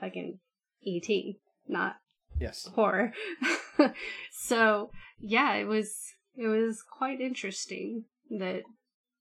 fucking 0.00 0.38
E.T., 0.82 1.38
not 1.68 1.96
Yes. 2.38 2.68
horror. 2.74 3.12
so 4.32 4.90
yeah, 5.18 5.54
it 5.54 5.64
was 5.66 6.12
it 6.36 6.46
was 6.46 6.82
quite 6.82 7.20
interesting 7.20 8.04
that 8.30 8.62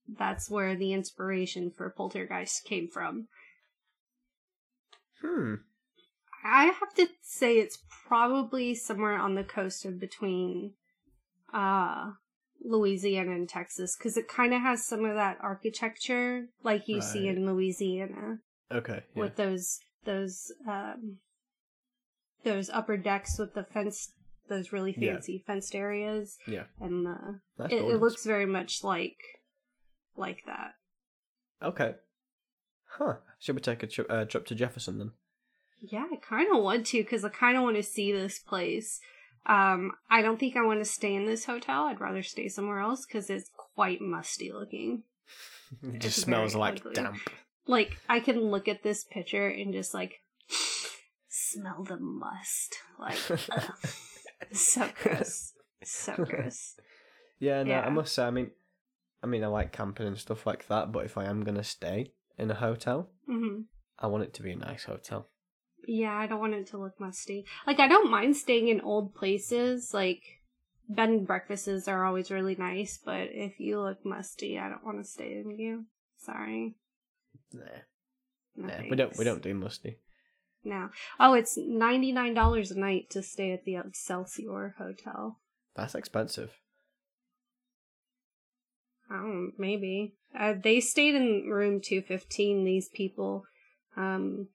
that's 0.08 0.50
where 0.50 0.76
the 0.76 0.94
inspiration 0.94 1.72
for 1.76 1.90
Poltergeist 1.90 2.64
came 2.66 2.88
from. 2.88 3.28
Hmm. 5.22 5.56
I 6.44 6.66
have 6.66 6.94
to 6.96 7.08
say 7.24 7.58
it's 7.58 7.80
probably 8.08 8.76
somewhere 8.76 9.18
on 9.18 9.36
the 9.36 9.44
coast 9.44 9.86
of 9.86 10.00
between 10.00 10.74
uh 11.54 12.12
Louisiana 12.64 13.32
and 13.32 13.48
Texas 13.50 13.96
because 13.98 14.18
it 14.18 14.28
kind 14.28 14.54
of 14.54 14.62
has 14.62 14.86
some 14.86 15.06
of 15.06 15.16
that 15.16 15.38
architecture 15.42 16.48
like 16.64 16.88
you 16.88 17.02
see 17.02 17.28
in 17.28 17.46
Louisiana 17.46 18.40
Okay. 18.72 19.04
Yeah. 19.16 19.22
with 19.24 19.36
those 19.38 19.80
those 20.04 20.52
um 20.68 21.18
those 22.44 22.70
upper 22.70 22.98
decks 22.98 23.38
with 23.40 23.54
the 23.54 23.64
fence 23.64 24.12
those 24.50 24.72
really 24.72 24.96
Yeah. 24.98 25.14
fancy 25.14 25.44
fenced 25.48 25.74
areas 25.76 26.38
Yeah. 26.48 26.66
and 26.80 27.06
the 27.06 27.40
it, 27.70 27.82
it 27.82 28.00
looks 28.02 28.26
very 28.26 28.46
much 28.46 28.84
like 28.84 29.18
like 30.18 30.44
that. 30.46 30.76
Okay. 31.62 31.96
Huh. 32.98 33.16
Should 33.40 33.56
we 33.56 33.62
take 33.62 33.84
a 33.84 33.88
tri- 33.88 34.06
uh, 34.10 34.26
trip 34.26 34.46
to 34.48 34.56
Jefferson 34.56 34.98
then? 34.98 35.12
Yeah, 35.82 36.06
I 36.12 36.16
kind 36.18 36.56
of 36.56 36.64
want 36.64 36.86
to 36.88 36.98
because 37.04 37.24
I 37.26 37.30
kind 37.30 37.58
of 37.58 37.64
want 37.64 37.76
to 37.76 37.84
see 37.84 38.12
this 38.12 38.40
place. 38.40 39.00
Um, 39.46 39.92
I 40.10 40.22
don't 40.22 40.40
think 40.40 40.56
I 40.56 40.66
want 40.66 40.80
to 40.80 40.86
stay 40.86 41.14
in 41.14 41.26
this 41.26 41.46
hotel. 41.46 41.84
I'd 41.84 42.02
rather 42.02 42.24
stay 42.24 42.48
somewhere 42.48 42.80
else 42.80 43.06
because 43.06 43.30
it's 43.30 43.52
quite 43.76 44.02
musty 44.02 44.52
looking. 44.52 45.04
It 45.84 46.06
It's 46.06 46.16
smells 46.16 46.56
like 46.56 46.78
ugly. 46.78 46.94
damp. 46.94 47.18
Like 47.68 47.98
I 48.08 48.20
can 48.20 48.40
look 48.40 48.68
at 48.68 48.84
this 48.84 49.04
picture 49.04 49.48
and 49.48 49.74
just 49.74 49.94
like 49.94 50.22
smell 51.28 51.84
the 51.84 51.98
must. 51.98 52.76
Like 53.00 53.18
so 54.52 54.90
gross, 55.02 55.54
so 55.84 56.14
gross. 56.30 56.76
Yeah, 57.40 57.64
no, 57.64 57.74
I 57.74 57.90
must 57.90 58.14
say, 58.14 58.24
I 58.24 58.32
mean, 58.32 58.52
I 59.26 59.28
mean, 59.28 59.44
I 59.44 59.48
like 59.48 59.72
camping 59.72 60.06
and 60.06 60.20
stuff 60.20 60.46
like 60.46 60.68
that. 60.68 60.92
But 60.92 61.06
if 61.06 61.18
I 61.18 61.26
am 61.26 61.44
gonna 61.44 61.64
stay 61.64 62.12
in 62.38 62.52
a 62.52 62.54
hotel, 62.54 63.10
hmm 63.26 63.62
I 63.98 64.06
want 64.06 64.24
it 64.24 64.36
to 64.36 64.44
be 64.44 64.52
a 64.52 64.56
nice 64.56 64.84
hotel. 64.84 65.30
Yeah, 65.88 66.14
I 66.16 66.28
don't 66.28 66.40
want 66.40 66.54
it 66.54 66.68
to 66.68 66.78
look 66.78 67.00
musty. 67.00 67.44
Like 67.66 67.80
I 67.80 67.88
don't 67.88 68.12
mind 68.12 68.38
staying 68.38 68.68
in 68.68 68.82
old 68.82 69.16
places. 69.16 69.96
Like 69.96 70.22
bed 70.88 71.10
and 71.10 71.26
breakfasts 71.26 71.88
are 71.88 72.06
always 72.06 72.30
really 72.30 72.56
nice, 72.56 73.00
but 73.04 73.30
if 73.32 73.60
you 73.60 73.82
look 73.82 74.06
musty, 74.06 74.60
I 74.60 74.70
don't 74.70 74.86
want 74.86 75.04
to 75.04 75.10
stay 75.10 75.42
in 75.44 75.58
you. 75.58 75.86
Sorry. 76.18 76.76
Nah, 77.52 77.64
No 78.56 78.68
nah, 78.68 78.84
we 78.88 78.96
don't, 78.96 79.18
we 79.18 79.26
don't 79.26 79.42
do 79.42 79.56
musty. 79.56 79.98
No. 80.64 80.90
Oh, 81.20 81.34
it's 81.34 81.58
ninety 81.58 82.12
nine 82.12 82.36
dollars 82.36 82.70
a 82.70 82.78
night 82.78 83.10
to 83.10 83.24
stay 83.24 83.54
at 83.54 83.66
the 83.66 83.78
Excelsior 83.78 84.76
Hotel. 84.78 85.40
That's 85.76 85.96
expensive. 85.96 86.52
I 89.10 89.16
don't 89.18 89.54
maybe. 89.58 90.14
Uh, 90.38 90.54
they 90.62 90.80
stayed 90.80 91.16
in 91.16 91.50
room 91.50 91.80
two 91.82 92.02
fifteen. 92.02 92.64
These 92.66 92.90
people, 92.90 93.46
um, 93.96 94.48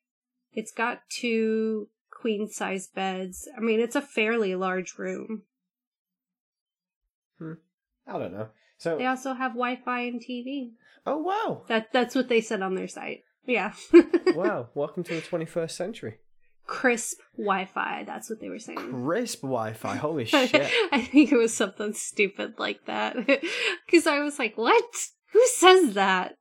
it's 0.52 0.72
got 0.72 1.02
two 1.08 1.88
queen 2.10 2.48
size 2.48 2.88
beds. 2.88 3.48
I 3.56 3.60
mean, 3.60 3.80
it's 3.80 3.96
a 3.96 4.02
fairly 4.02 4.54
large 4.54 4.98
room. 4.98 5.42
Hmm. 7.38 7.52
I 8.06 8.18
don't 8.18 8.32
know. 8.32 8.48
So, 8.78 8.96
They 8.96 9.06
also 9.06 9.34
have 9.34 9.52
Wi-Fi 9.52 10.00
and 10.00 10.20
TV. 10.20 10.72
oh 11.06 11.18
wow, 11.18 11.64
That 11.68 11.92
that's 11.92 12.14
what 12.14 12.28
they 12.28 12.40
said 12.40 12.62
on 12.62 12.74
their 12.74 12.88
site. 12.88 13.24
Yeah. 13.46 13.72
wow, 14.34 14.68
welcome 14.74 15.02
to 15.04 15.14
the 15.14 15.22
21st 15.22 15.70
century. 15.70 16.18
Crisp 16.70 17.18
Wi-Fi. 17.37 18.04
That's 18.06 18.30
what 18.30 18.40
they 18.40 18.48
were 18.48 18.61
saying. 18.61 18.78
Crisp 18.78 19.42
Wi-Fi. 19.42 19.96
Holy 19.96 20.24
shit. 20.26 20.54
I 20.92 21.00
think 21.02 21.33
it 21.33 21.37
was 21.37 21.52
something 21.52 21.92
stupid 21.94 22.54
like 22.59 22.85
that. 22.87 23.16
Because 23.87 24.06
I 24.06 24.20
was 24.20 24.38
like, 24.38 24.56
what? 24.56 24.85
Who 25.33 25.44
says 25.46 25.94
that? 25.94 26.37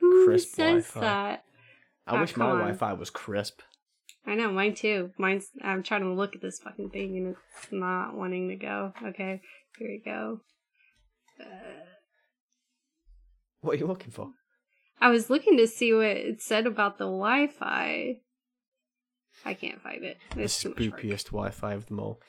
Who 0.00 0.26
Crisp 0.26 0.48
says 0.54 0.86
Wi-Fi. 0.88 1.00
that? 1.00 1.44
I 2.06 2.16
Oh, 2.16 2.20
wish 2.20 2.36
my 2.36 2.44
on. 2.44 2.58
Wi-Fi 2.58 2.92
was 2.92 3.08
crisp. 3.10 3.60
I 4.26 4.34
know, 4.34 4.52
mine 4.52 4.74
too. 4.74 5.12
Mine's, 5.18 5.46
I'm 5.62 5.82
trying 5.82 6.02
to 6.02 6.12
look 6.12 6.34
at 6.36 6.42
this 6.42 6.58
fucking 6.58 6.90
thing 6.90 7.16
and 7.16 7.36
it's 7.56 7.72
not 7.72 8.14
wanting 8.14 8.48
to 8.50 8.56
go. 8.56 8.92
Okay, 9.02 9.40
here 9.78 9.88
we 9.88 10.02
go. 10.04 10.40
Uh, 11.40 11.44
What 13.62 13.76
are 13.76 13.78
you 13.78 13.86
looking 13.86 14.10
for? 14.10 14.30
I 15.00 15.08
was 15.08 15.30
looking 15.30 15.56
to 15.56 15.66
see 15.66 15.92
what 15.94 16.06
it 16.06 16.42
said 16.42 16.66
about 16.66 16.98
the 16.98 17.04
Wi 17.06 17.46
Fi. 17.46 18.16
I 19.48 19.54
can't 19.54 19.80
find 19.80 20.04
it. 20.04 20.18
The 20.34 20.42
It's 20.42 20.64
much 20.64 20.74
spookiest 20.76 21.26
Wi-Fi 21.26 21.72
of 21.72 21.86
them 21.86 22.00
all. 22.00 22.20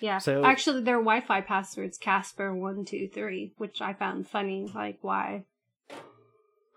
Yeah. 0.00 0.18
So- 0.18 0.44
Actually, 0.44 0.82
their 0.82 0.96
Wi 0.98 1.20
Fi 1.22 1.40
password's 1.40 1.98
Casper123, 1.98 3.52
which 3.56 3.80
I 3.80 3.94
found 3.94 4.28
funny. 4.28 4.70
Like, 4.74 4.98
why? 5.00 5.44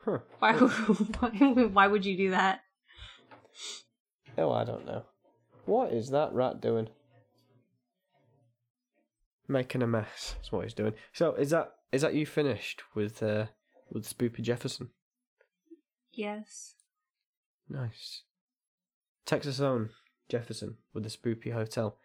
Huh. 0.05 0.19
Why, 0.39 0.53
why, 0.53 1.29
why 1.65 1.88
would 1.88 2.05
you 2.05 2.15
do 2.15 2.31
that? 2.31 2.62
Oh, 4.38 4.51
I 4.51 4.63
don't 4.63 4.85
know. 4.85 5.03
What 5.65 5.91
is 5.91 6.09
that 6.12 6.31
rat 6.33 6.62
doing? 6.62 6.88
Making 9.47 9.81
a 9.81 9.88
mess. 9.88 10.35
That's 10.38 10.51
what 10.51 10.63
he's 10.63 10.73
doing. 10.73 10.93
So, 11.12 11.33
is 11.33 11.49
that 11.49 11.73
is 11.91 12.01
that 12.03 12.13
you 12.13 12.25
finished 12.25 12.83
with 12.95 13.21
uh 13.21 13.47
with 13.91 14.07
Spoopy 14.07 14.41
Jefferson? 14.41 14.89
Yes. 16.13 16.75
Nice. 17.67 18.23
Texas 19.29 19.59
own 19.59 19.91
Jefferson 20.27 20.77
with 20.91 21.03
the 21.03 21.09
Spoopy 21.09 21.53
Hotel. 21.53 21.95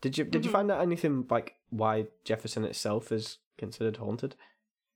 Did 0.00 0.16
you 0.16 0.24
did 0.24 0.44
you 0.44 0.50
Mhm. 0.50 0.52
find 0.52 0.70
out 0.70 0.80
anything 0.80 1.26
like 1.28 1.56
why 1.70 2.06
Jefferson 2.22 2.64
itself 2.64 3.10
is 3.10 3.38
considered 3.56 3.96
haunted? 3.96 4.36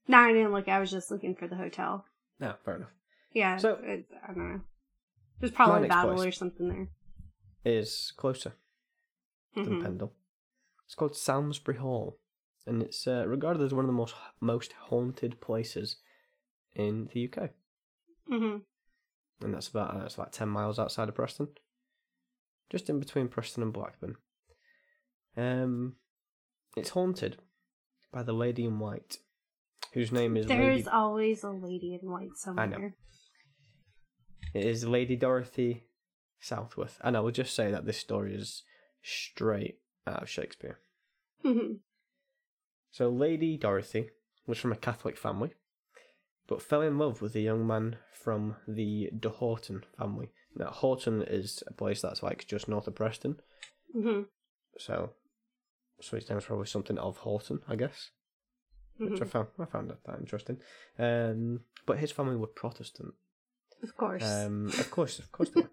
No, 0.07 0.19
I 0.19 0.31
didn't 0.31 0.53
look. 0.53 0.69
I 0.69 0.79
was 0.79 0.89
just 0.89 1.11
looking 1.11 1.35
for 1.35 1.49
the 1.49 1.57
hotel. 1.57 2.05
No, 2.39 2.55
fair 2.63 2.77
enough. 2.77 2.93
Yeah. 3.33 3.57
So- 3.57 3.75
it, 3.83 4.07
I 4.23 4.27
don't 4.27 4.53
know. 4.53 4.61
There's 5.41 5.51
probably 5.51 5.87
a 5.87 5.89
battle 5.89 6.21
or 6.21 6.31
something 6.31 6.69
there. 6.69 6.87
Is 7.65 8.13
closer 8.15 8.53
than 9.53 9.65
Mhm. 9.65 9.81
Pendle. 9.83 10.13
It's 10.85 10.95
called 10.95 11.13
Samlesbury 11.13 11.77
Hall, 11.77 12.19
and 12.65 12.81
it's 12.81 13.05
uh, 13.05 13.25
regarded 13.27 13.61
as 13.63 13.73
one 13.73 13.83
of 13.83 13.87
the 13.87 13.93
most 13.93 14.15
most 14.39 14.71
haunted 14.87 15.41
places 15.41 15.97
in 16.73 17.07
the 17.07 17.19
UK. 17.27 17.49
Mm 18.29 18.39
Mhm. 18.39 18.65
And 19.43 19.53
that's 19.53 19.67
about 19.67 19.95
uh, 19.95 19.99
that's 19.99 20.15
about 20.15 20.33
ten 20.33 20.49
miles 20.49 20.79
outside 20.79 21.09
of 21.09 21.15
Preston, 21.15 21.47
just 22.71 22.89
in 22.89 22.99
between 22.99 23.27
Preston 23.27 23.63
and 23.63 23.73
Blackburn. 23.73 24.15
Um, 25.35 25.95
it's 26.77 26.91
haunted 26.91 27.37
by 28.11 28.23
the 28.23 28.33
Lady 28.33 28.65
in 28.65 28.79
White, 28.79 29.17
whose 29.93 30.11
name 30.11 30.37
is 30.37 30.45
There's 30.47 30.77
Lady. 30.77 30.87
always 30.89 31.43
a 31.43 31.49
lady 31.49 31.99
in 32.01 32.09
white 32.09 32.35
somewhere. 32.35 32.95
It 34.53 34.65
is 34.65 34.85
Lady 34.85 35.15
Dorothy 35.15 35.83
Southworth, 36.39 36.99
and 37.03 37.17
I 37.17 37.21
will 37.21 37.31
just 37.31 37.55
say 37.55 37.71
that 37.71 37.85
this 37.85 37.97
story 37.97 38.35
is 38.35 38.63
straight 39.01 39.79
out 40.05 40.23
of 40.23 40.29
Shakespeare. 40.29 40.79
So 42.91 43.09
Lady 43.09 43.57
Dorothy 43.57 44.11
was 44.45 44.59
from 44.59 44.71
a 44.71 44.75
Catholic 44.75 45.17
family, 45.17 45.55
but 46.47 46.61
fell 46.61 46.81
in 46.81 46.97
love 46.97 47.21
with 47.21 47.35
a 47.35 47.39
young 47.41 47.65
man 47.65 47.97
from 48.11 48.55
the 48.67 49.09
De 49.17 49.29
Hoghton 49.29 49.83
family. 49.97 50.29
Now 50.55 50.69
Hoghton 50.69 51.21
is 51.27 51.63
a 51.67 51.73
place 51.73 52.01
that's 52.01 52.21
like 52.23 52.45
just 52.47 52.67
north 52.67 52.87
of 52.87 52.95
Preston, 52.95 53.39
Mhm. 53.95 54.27
so 54.77 55.13
so 56.01 56.17
his 56.17 56.29
name's 56.29 56.45
probably 56.45 56.65
something 56.67 56.97
of 56.97 57.19
Hoghton, 57.19 57.61
I 57.67 57.75
guess. 57.75 58.11
Which 58.97 59.21
I 59.21 59.25
Mhm. 59.25 59.29
found 59.29 59.47
I 59.59 59.65
found 59.65 59.89
that, 59.89 60.03
that 60.05 60.19
interesting. 60.19 60.61
Um, 60.99 61.61
but 61.85 61.97
his 61.99 62.11
family 62.11 62.35
were 62.35 62.47
Protestant. 62.47 63.13
Of 63.81 63.95
course. 63.97 64.23
Um, 64.23 64.67
of 64.67 64.89
course, 64.91 65.19
of 65.19 65.31
course 65.31 65.49
they 65.49 65.61
were. 65.61 65.69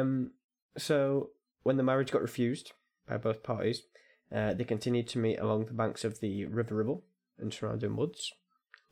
Um, 0.00 0.32
so 0.76 1.30
when 1.62 1.76
the 1.76 1.82
marriage 1.82 2.10
got 2.12 2.22
refused 2.22 2.72
by 3.08 3.16
both 3.16 3.42
parties, 3.42 3.82
uh, 4.30 4.54
they 4.54 4.64
continued 4.64 5.08
to 5.08 5.18
meet 5.18 5.38
along 5.38 5.66
the 5.66 5.72
banks 5.72 6.04
of 6.04 6.20
the 6.20 6.44
River 6.46 6.74
Ribble 6.76 7.04
and 7.38 7.52
surrounding 7.52 7.96
woods. 7.96 8.32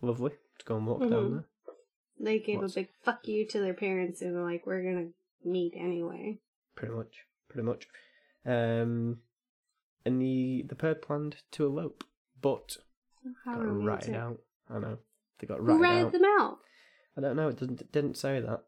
Lovely 0.03 0.33
to 0.59 0.65
go 0.65 0.77
and 0.77 0.87
walk 0.87 1.01
down 1.01 1.11
Mhm. 1.11 1.33
there. 1.33 1.45
they 2.19 2.39
gave 2.39 2.59
what's- 2.61 2.77
a 2.77 2.81
big 2.83 2.91
fuck 3.03 3.27
you 3.27 3.47
to 3.49 3.59
their 3.61 3.75
parents 3.75 4.21
and 4.23 4.35
were 4.35 4.43
like, 4.45 4.65
we're 4.67 4.83
gonna 4.83 5.11
meet 5.45 5.73
anyway. 5.75 6.41
Pretty 6.77 6.95
much, 6.95 7.27
pretty 7.49 7.65
much. 7.67 7.89
Um, 8.45 9.23
and 10.05 10.21
the 10.21 10.63
the 10.69 10.75
pair 10.77 10.95
planned 10.95 11.43
to 11.53 11.65
elope, 11.67 12.05
but 12.41 12.77
How 13.45 13.55
got 13.57 13.65
romantic. 13.65 13.87
ratted 13.87 14.15
out. 14.15 14.43
I 14.69 14.79
know 14.79 14.99
they 15.39 15.47
got 15.47 15.59
Who 15.59 15.65
ratted 15.65 15.81
ratted 15.83 16.07
out. 16.07 16.13
them 16.13 16.25
out? 16.25 16.59
I 17.17 17.21
don't 17.23 17.37
know. 17.37 17.49
It 17.49 17.57
didn't 17.59 17.81
it 17.81 17.93
didn't 17.93 18.17
say 18.17 18.41
that. 18.41 18.65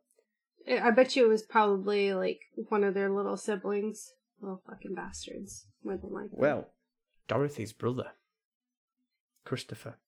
I 0.68 0.88
I 0.88 0.90
bet 0.90 1.14
you 1.16 1.24
it 1.26 1.28
was 1.28 1.42
probably 1.42 2.12
like 2.14 2.40
one 2.68 2.82
of 2.84 2.94
their 2.94 3.10
little 3.10 3.36
siblings. 3.36 4.14
Little 4.40 4.62
fucking 4.66 4.94
bastards. 4.94 5.66
More 5.84 5.96
than 5.96 6.12
likely. 6.12 6.38
Well, 6.38 6.72
Dorothy's 7.28 7.72
brother, 7.72 8.12
Christopher, 9.44 9.98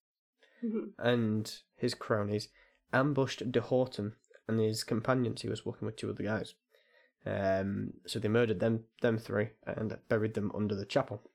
Mhm. 0.63 0.93
and 0.99 1.61
his 1.77 1.95
cronies 1.95 2.49
ambushed 2.93 3.51
De 3.53 3.61
Hoghton 3.61 4.15
and 4.49 4.61
his 4.61 4.85
companions. 4.85 5.43
He 5.43 5.49
was 5.49 5.67
working 5.67 5.87
with 5.87 5.97
two 5.97 6.11
other 6.11 6.23
guys. 6.25 6.55
Um, 7.25 7.95
so 8.07 8.19
they 8.19 8.29
murdered 8.29 8.61
them, 8.61 8.85
them 9.03 9.19
three, 9.19 9.51
and 9.65 9.99
buried 10.09 10.35
them 10.35 10.53
under 10.55 10.75
the 10.75 10.87
chapel. 10.87 11.31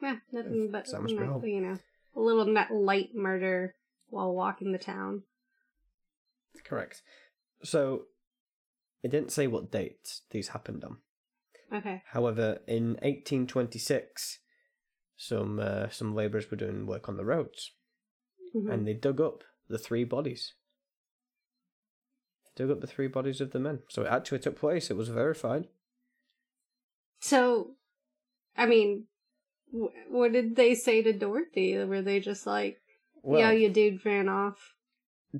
Yeah, 0.00 0.18
nothing 0.32 0.70
but 0.70 0.88
Sounds 0.88 1.12
you 1.12 1.20
know, 1.20 1.78
a 2.14 2.20
little 2.20 2.46
light 2.70 3.14
murder 3.14 3.74
while 4.08 4.34
walking 4.34 4.72
the 4.72 4.78
town. 4.78 5.24
Correct. 6.64 7.02
So 7.62 8.06
it 9.02 9.10
didn't 9.10 9.32
say 9.32 9.46
what 9.46 9.70
date 9.70 10.20
these 10.30 10.48
happened 10.48 10.84
on. 10.84 10.98
Okay. 11.72 12.02
However, 12.06 12.60
in 12.66 12.96
1826, 13.02 14.38
some 15.16 15.58
uh, 15.58 15.88
some 15.88 16.14
labourers 16.14 16.50
were 16.50 16.56
doing 16.56 16.86
work 16.86 17.08
on 17.08 17.16
the 17.16 17.24
roads, 17.24 17.72
Mhm. 18.56 18.72
and 18.72 18.86
they 18.86 18.94
dug 18.94 19.20
up 19.20 19.44
the 19.68 19.78
three 19.78 20.04
bodies. 20.04 20.54
Dug 22.54 22.70
up 22.70 22.80
the 22.80 22.86
three 22.86 23.08
bodies 23.08 23.40
of 23.40 23.50
the 23.50 23.58
men. 23.60 23.82
So 23.88 24.02
it 24.02 24.08
actually 24.08 24.38
took 24.38 24.56
place. 24.58 24.90
It 24.90 24.96
was 24.96 25.08
verified. 25.10 25.68
So, 27.20 27.76
I 28.56 28.66
mean, 28.66 29.08
wh- 29.70 29.92
what 30.10 30.32
did 30.32 30.56
they 30.56 30.74
say 30.74 31.02
to 31.02 31.12
Dorothy? 31.12 31.76
Were 31.84 32.02
they 32.02 32.20
just 32.20 32.46
like, 32.46 32.80
Well, 33.22 33.40
"Yeah, 33.40 33.50
you 33.52 33.68
dude 33.68 34.04
ran 34.06 34.28
off"? 34.28 34.74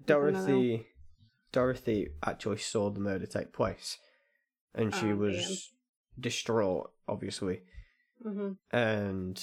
Dorothy, 0.04 0.88
Dorothy 1.52 2.10
actually 2.22 2.58
saw 2.58 2.90
the 2.90 3.00
murder 3.00 3.26
take 3.26 3.52
place, 3.52 3.98
and 4.74 4.92
she 4.92 5.12
Oh, 5.12 5.16
was 5.16 5.72
distraught, 6.18 6.92
obviously, 7.08 7.62
hmm 8.22 8.52
and 8.70 9.42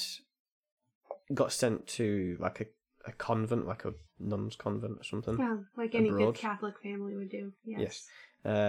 got 1.34 1.52
sent 1.52 1.88
to 1.88 2.38
like 2.40 2.62
a, 2.62 2.66
a 3.06 3.12
convent, 3.12 3.68
like 3.68 3.86
a 3.86 3.94
nun's 4.20 4.56
convent 4.56 4.98
or 5.00 5.04
something. 5.04 5.38
Yeah, 5.38 5.58
like 5.78 5.96
any 5.96 6.10
Abroad. 6.10 6.36
good 6.36 6.42
Catholic 6.42 6.76
family 6.82 7.16
would 7.16 7.30
do. 7.30 7.52
Yes. 7.66 7.80
Yes. 7.82 8.08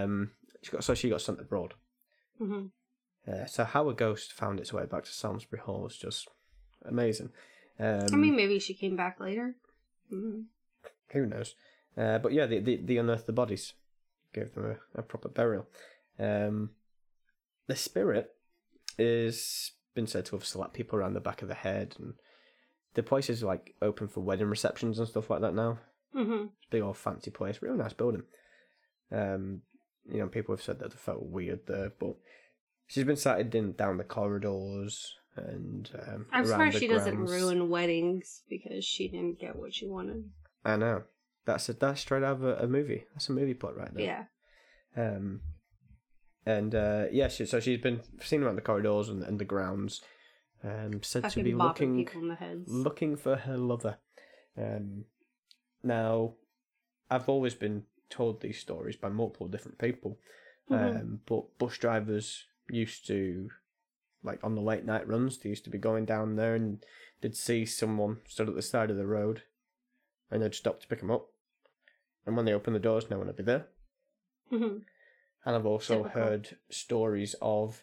Um, 0.04 0.30
she 0.62 0.70
got 0.72 0.84
so 0.84 0.94
she 0.94 1.08
got 1.10 1.20
sent 1.20 1.40
abroad. 1.40 1.74
hmm 2.38 2.66
Uh, 3.26 3.46
so 3.46 3.64
how 3.64 3.88
a 3.88 3.94
ghost 3.94 4.32
found 4.32 4.60
its 4.60 4.72
way 4.72 4.86
back 4.86 5.04
to 5.04 5.10
Samlesbury 5.10 5.60
Hall 5.60 5.82
was 5.82 5.96
just 5.96 6.28
amazing. 6.84 7.30
Um, 7.78 8.06
I 8.12 8.16
mean, 8.16 8.36
maybe 8.36 8.58
she 8.58 8.74
came 8.74 8.96
back 8.96 9.20
later. 9.20 9.54
hmm 10.10 10.42
who 11.08 11.26
knows? 11.26 11.54
Uh, 11.96 12.18
but 12.18 12.32
yeah, 12.32 12.44
they, 12.46 12.58
they, 12.58 12.76
they 12.76 12.96
unearthed 12.96 13.26
the 13.26 13.32
bodies, 13.32 13.74
gave 14.32 14.52
them 14.54 14.76
a, 14.96 14.98
a 14.98 15.02
proper 15.02 15.28
burial. 15.28 15.68
Um, 16.18 16.70
the 17.68 17.76
spirit 17.76 18.34
is 18.98 19.72
been 19.94 20.06
said 20.08 20.24
to 20.26 20.36
have 20.36 20.44
slapped 20.44 20.74
people 20.74 20.98
around 20.98 21.14
the 21.14 21.20
back 21.20 21.40
of 21.40 21.46
the 21.48 21.54
head, 21.54 21.94
and 21.98 22.14
the 22.94 23.02
place 23.02 23.28
is 23.30 23.42
like 23.42 23.74
open 23.82 24.08
for 24.08 24.20
wedding 24.20 24.48
receptions 24.48 24.98
and 24.98 25.08
stuff 25.08 25.30
like 25.30 25.40
that 25.40 25.54
now. 25.54 25.78
hmm 26.12 26.46
It's 26.56 26.66
a 26.66 26.70
big 26.70 26.82
old 26.82 26.96
fancy 26.96 27.30
place, 27.30 27.60
really 27.60 27.78
nice 27.78 27.92
building. 27.92 28.22
Um, 29.12 29.62
you 30.06 30.18
know, 30.18 30.28
people 30.28 30.54
have 30.54 30.62
said 30.62 30.78
that 30.80 30.90
they 30.90 30.96
felt 30.96 31.22
weird 31.22 31.66
there, 31.66 31.92
but 31.98 32.16
she's 32.86 33.04
been 33.04 33.16
sighted 33.16 33.54
in 33.54 33.72
down 33.72 33.96
the 33.96 34.04
corridors 34.04 35.14
and 35.36 35.90
um, 36.06 36.26
I'm 36.32 36.46
surprised 36.46 36.78
she 36.78 36.86
doesn't 36.86 37.18
ruin 37.18 37.68
weddings 37.68 38.42
because 38.48 38.84
she 38.84 39.08
didn't 39.08 39.40
get 39.40 39.56
what 39.56 39.74
she 39.74 39.86
wanted. 39.86 40.30
I 40.64 40.76
know. 40.76 41.02
That's 41.44 41.68
a, 41.68 41.72
that's 41.74 42.00
straight 42.00 42.22
out 42.22 42.36
of 42.36 42.44
a, 42.44 42.56
a 42.56 42.66
movie. 42.66 43.04
That's 43.12 43.28
a 43.28 43.32
movie 43.32 43.54
plot 43.54 43.76
right 43.76 43.92
there. 43.92 44.28
Yeah. 44.96 45.02
Um, 45.02 45.40
and 46.46 46.74
uh, 46.74 47.04
yeah, 47.10 47.28
she, 47.28 47.46
so 47.46 47.58
she's 47.60 47.80
been 47.80 48.00
seen 48.20 48.42
around 48.42 48.56
the 48.56 48.62
corridors 48.62 49.08
and, 49.08 49.22
and 49.22 49.38
the 49.38 49.44
grounds. 49.44 50.00
Um, 50.64 51.02
said 51.02 51.28
to 51.30 51.42
be 51.42 51.52
looking 51.54 51.94
people 52.06 52.26
the 52.28 52.36
heads. 52.36 52.70
looking 52.70 53.16
for 53.16 53.36
her 53.36 53.58
lover. 53.58 53.98
Um, 54.56 55.04
now, 55.82 56.34
I've 57.10 57.28
always 57.28 57.54
been 57.54 57.84
told 58.08 58.40
these 58.40 58.58
stories 58.58 58.96
by 58.96 59.10
multiple 59.10 59.46
different 59.46 59.76
people, 59.78 60.18
Mhm. 60.70 61.00
um, 61.00 61.20
but 61.26 61.58
bus 61.58 61.76
drivers 61.76 62.46
used 62.70 63.06
to, 63.08 63.50
like 64.22 64.42
on 64.42 64.54
the 64.54 64.62
late 64.62 64.84
night 64.86 65.06
runs, 65.06 65.36
they 65.38 65.50
used 65.50 65.64
to 65.64 65.70
be 65.70 65.76
going 65.76 66.06
down 66.06 66.36
there 66.36 66.54
and 66.54 66.82
they'd 67.20 67.36
see 67.36 67.66
someone 67.66 68.22
stood 68.26 68.48
at 68.48 68.54
the 68.54 68.62
side 68.62 68.90
of 68.90 68.96
the 68.96 69.06
road, 69.06 69.42
and 70.30 70.42
they'd 70.42 70.54
stop 70.54 70.80
to 70.80 70.88
pick 70.88 71.00
them 71.00 71.10
up, 71.10 71.28
and 72.24 72.36
when 72.36 72.46
they 72.46 72.54
opened 72.54 72.74
the 72.76 72.80
doors, 72.80 73.10
no 73.10 73.18
one 73.18 73.26
would 73.26 73.36
be 73.36 73.42
there. 73.42 73.68
Mhm. 74.50 74.86
And 75.44 75.56
I've 75.56 75.66
also 75.66 76.04
heard 76.04 76.56
stories 76.70 77.34
of 77.42 77.82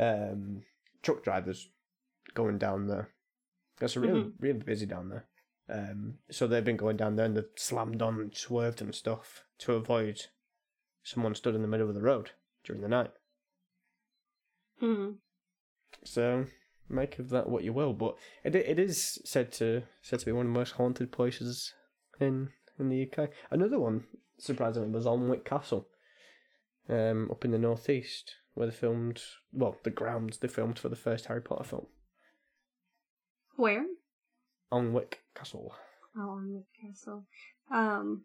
um, 0.00 0.64
truck 1.02 1.22
drivers 1.22 1.70
going 2.36 2.58
down 2.58 2.86
there. 2.86 3.08
It's 3.80 3.96
really, 3.96 4.22
Mhm. 4.22 4.32
really 4.38 4.58
busy 4.60 4.86
down 4.86 5.08
there. 5.08 5.26
Um, 5.68 6.18
so 6.30 6.46
they've 6.46 6.64
been 6.64 6.76
going 6.76 6.96
down 6.96 7.16
there 7.16 7.26
and 7.26 7.36
they've 7.36 7.50
slammed 7.56 8.00
on 8.00 8.20
and 8.20 8.36
swerved 8.36 8.80
and 8.80 8.94
stuff 8.94 9.42
to 9.58 9.72
avoid 9.74 10.26
someone 11.02 11.34
stood 11.34 11.54
in 11.56 11.62
the 11.62 11.68
middle 11.68 11.88
of 11.88 11.94
the 11.94 12.00
road 12.02 12.30
during 12.64 12.82
the 12.82 12.88
night. 12.88 13.12
Mhm. 14.80 15.18
So 16.04 16.46
make 16.88 17.18
of 17.18 17.30
that 17.30 17.48
what 17.48 17.64
you 17.64 17.72
will. 17.72 17.92
But 17.92 18.16
it 18.44 18.54
it 18.54 18.78
is 18.78 19.20
said 19.24 19.52
to 19.54 19.82
said 20.02 20.20
to 20.20 20.26
be 20.26 20.32
one 20.32 20.46
of 20.46 20.52
the 20.52 20.58
most 20.58 20.72
haunted 20.72 21.10
places 21.12 21.74
in 22.20 22.52
in 22.78 22.88
the 22.88 22.96
UK. 23.10 23.30
Another 23.50 23.78
one, 23.78 24.06
surprisingly, 24.38 24.90
was 24.90 25.06
Alnwick 25.06 25.44
Castle, 25.44 25.88
um, 26.88 27.30
up 27.30 27.44
in 27.44 27.50
the 27.50 27.58
northeast, 27.58 28.36
where 28.54 28.66
they 28.68 28.74
filmed 28.74 29.22
well 29.52 29.78
the 29.82 29.90
grounds 29.90 30.38
they 30.38 30.48
filmed 30.48 30.78
for 30.78 30.88
the 30.88 30.96
first 30.96 31.26
Harry 31.26 31.40
Potter 31.42 31.64
film. 31.64 31.86
Where? 33.56 33.86
Alnwick 34.72 35.18
Castle. 35.34 35.74
Oh, 36.18 36.30
on 36.30 36.64
castle. 36.80 37.24
Um, 37.70 38.24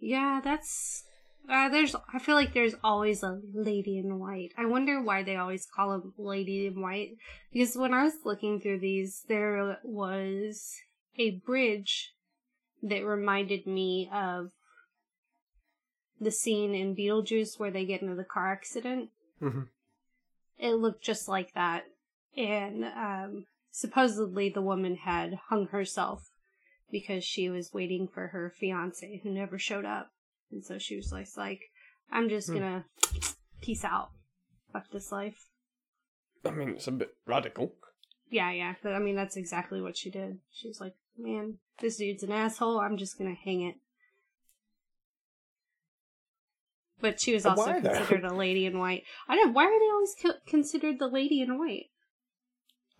yeah, 0.00 0.40
that's. 0.42 1.04
Uh, 1.48 1.68
there's. 1.68 1.94
I 2.12 2.18
feel 2.18 2.34
like 2.34 2.54
there's 2.54 2.74
always 2.82 3.22
a 3.22 3.40
lady 3.52 3.98
in 3.98 4.18
white. 4.18 4.52
I 4.56 4.64
wonder 4.66 5.02
why 5.02 5.22
they 5.22 5.36
always 5.36 5.66
call 5.66 5.94
him 5.94 6.14
lady 6.16 6.66
in 6.66 6.80
white. 6.80 7.16
Because 7.52 7.76
when 7.76 7.92
I 7.92 8.04
was 8.04 8.14
looking 8.24 8.60
through 8.60 8.80
these, 8.80 9.24
there 9.28 9.78
was 9.82 10.74
a 11.18 11.32
bridge 11.32 12.14
that 12.82 13.04
reminded 13.04 13.66
me 13.66 14.08
of 14.12 14.50
the 16.20 16.30
scene 16.30 16.74
in 16.74 16.96
Beetlejuice 16.96 17.58
where 17.58 17.70
they 17.70 17.84
get 17.84 18.02
into 18.02 18.14
the 18.14 18.24
car 18.24 18.52
accident. 18.52 19.10
hmm 19.38 19.62
It 20.58 20.74
looked 20.74 21.02
just 21.02 21.28
like 21.28 21.52
that, 21.54 21.84
and 22.36 22.84
um, 22.84 23.46
supposedly 23.70 24.48
the 24.48 24.62
woman 24.62 24.96
had 24.96 25.38
hung 25.48 25.66
herself 25.68 26.30
because 26.90 27.24
she 27.24 27.48
was 27.50 27.72
waiting 27.72 28.08
for 28.12 28.28
her 28.28 28.52
fiance 28.58 29.20
who 29.22 29.30
never 29.30 29.58
showed 29.58 29.84
up. 29.84 30.10
And 30.50 30.64
so 30.64 30.78
she 30.78 30.96
was 30.96 31.12
like, 31.12 31.28
like 31.36 31.60
I'm 32.10 32.28
just 32.28 32.48
Hmm. 32.48 32.54
gonna 32.54 32.84
peace 33.60 33.84
out. 33.84 34.10
Fuck 34.72 34.90
this 34.92 35.12
life. 35.12 35.46
I 36.44 36.50
mean, 36.50 36.70
it's 36.70 36.86
a 36.86 36.92
bit 36.92 37.10
radical. 37.26 37.74
Yeah, 38.30 38.50
yeah. 38.52 38.74
But 38.82 38.92
I 38.94 38.98
mean, 38.98 39.16
that's 39.16 39.36
exactly 39.36 39.80
what 39.80 39.96
she 39.96 40.10
did. 40.10 40.38
She 40.52 40.68
was 40.68 40.80
like, 40.80 40.94
man, 41.16 41.58
this 41.80 41.96
dude's 41.96 42.22
an 42.22 42.32
asshole. 42.32 42.78
I'm 42.80 42.96
just 42.96 43.18
gonna 43.18 43.34
hang 43.34 43.62
it. 43.62 43.76
But 47.00 47.20
she 47.20 47.32
was 47.32 47.46
also 47.46 47.72
Why, 47.72 47.80
considered 47.80 48.24
a 48.24 48.34
lady 48.34 48.66
in 48.66 48.78
white. 48.78 49.04
I 49.28 49.36
don't. 49.36 49.54
Why 49.54 49.64
are 49.66 49.78
they 49.78 49.90
always 49.90 50.16
co- 50.20 50.40
considered 50.48 50.98
the 50.98 51.06
lady 51.06 51.40
in 51.40 51.58
white? 51.58 51.86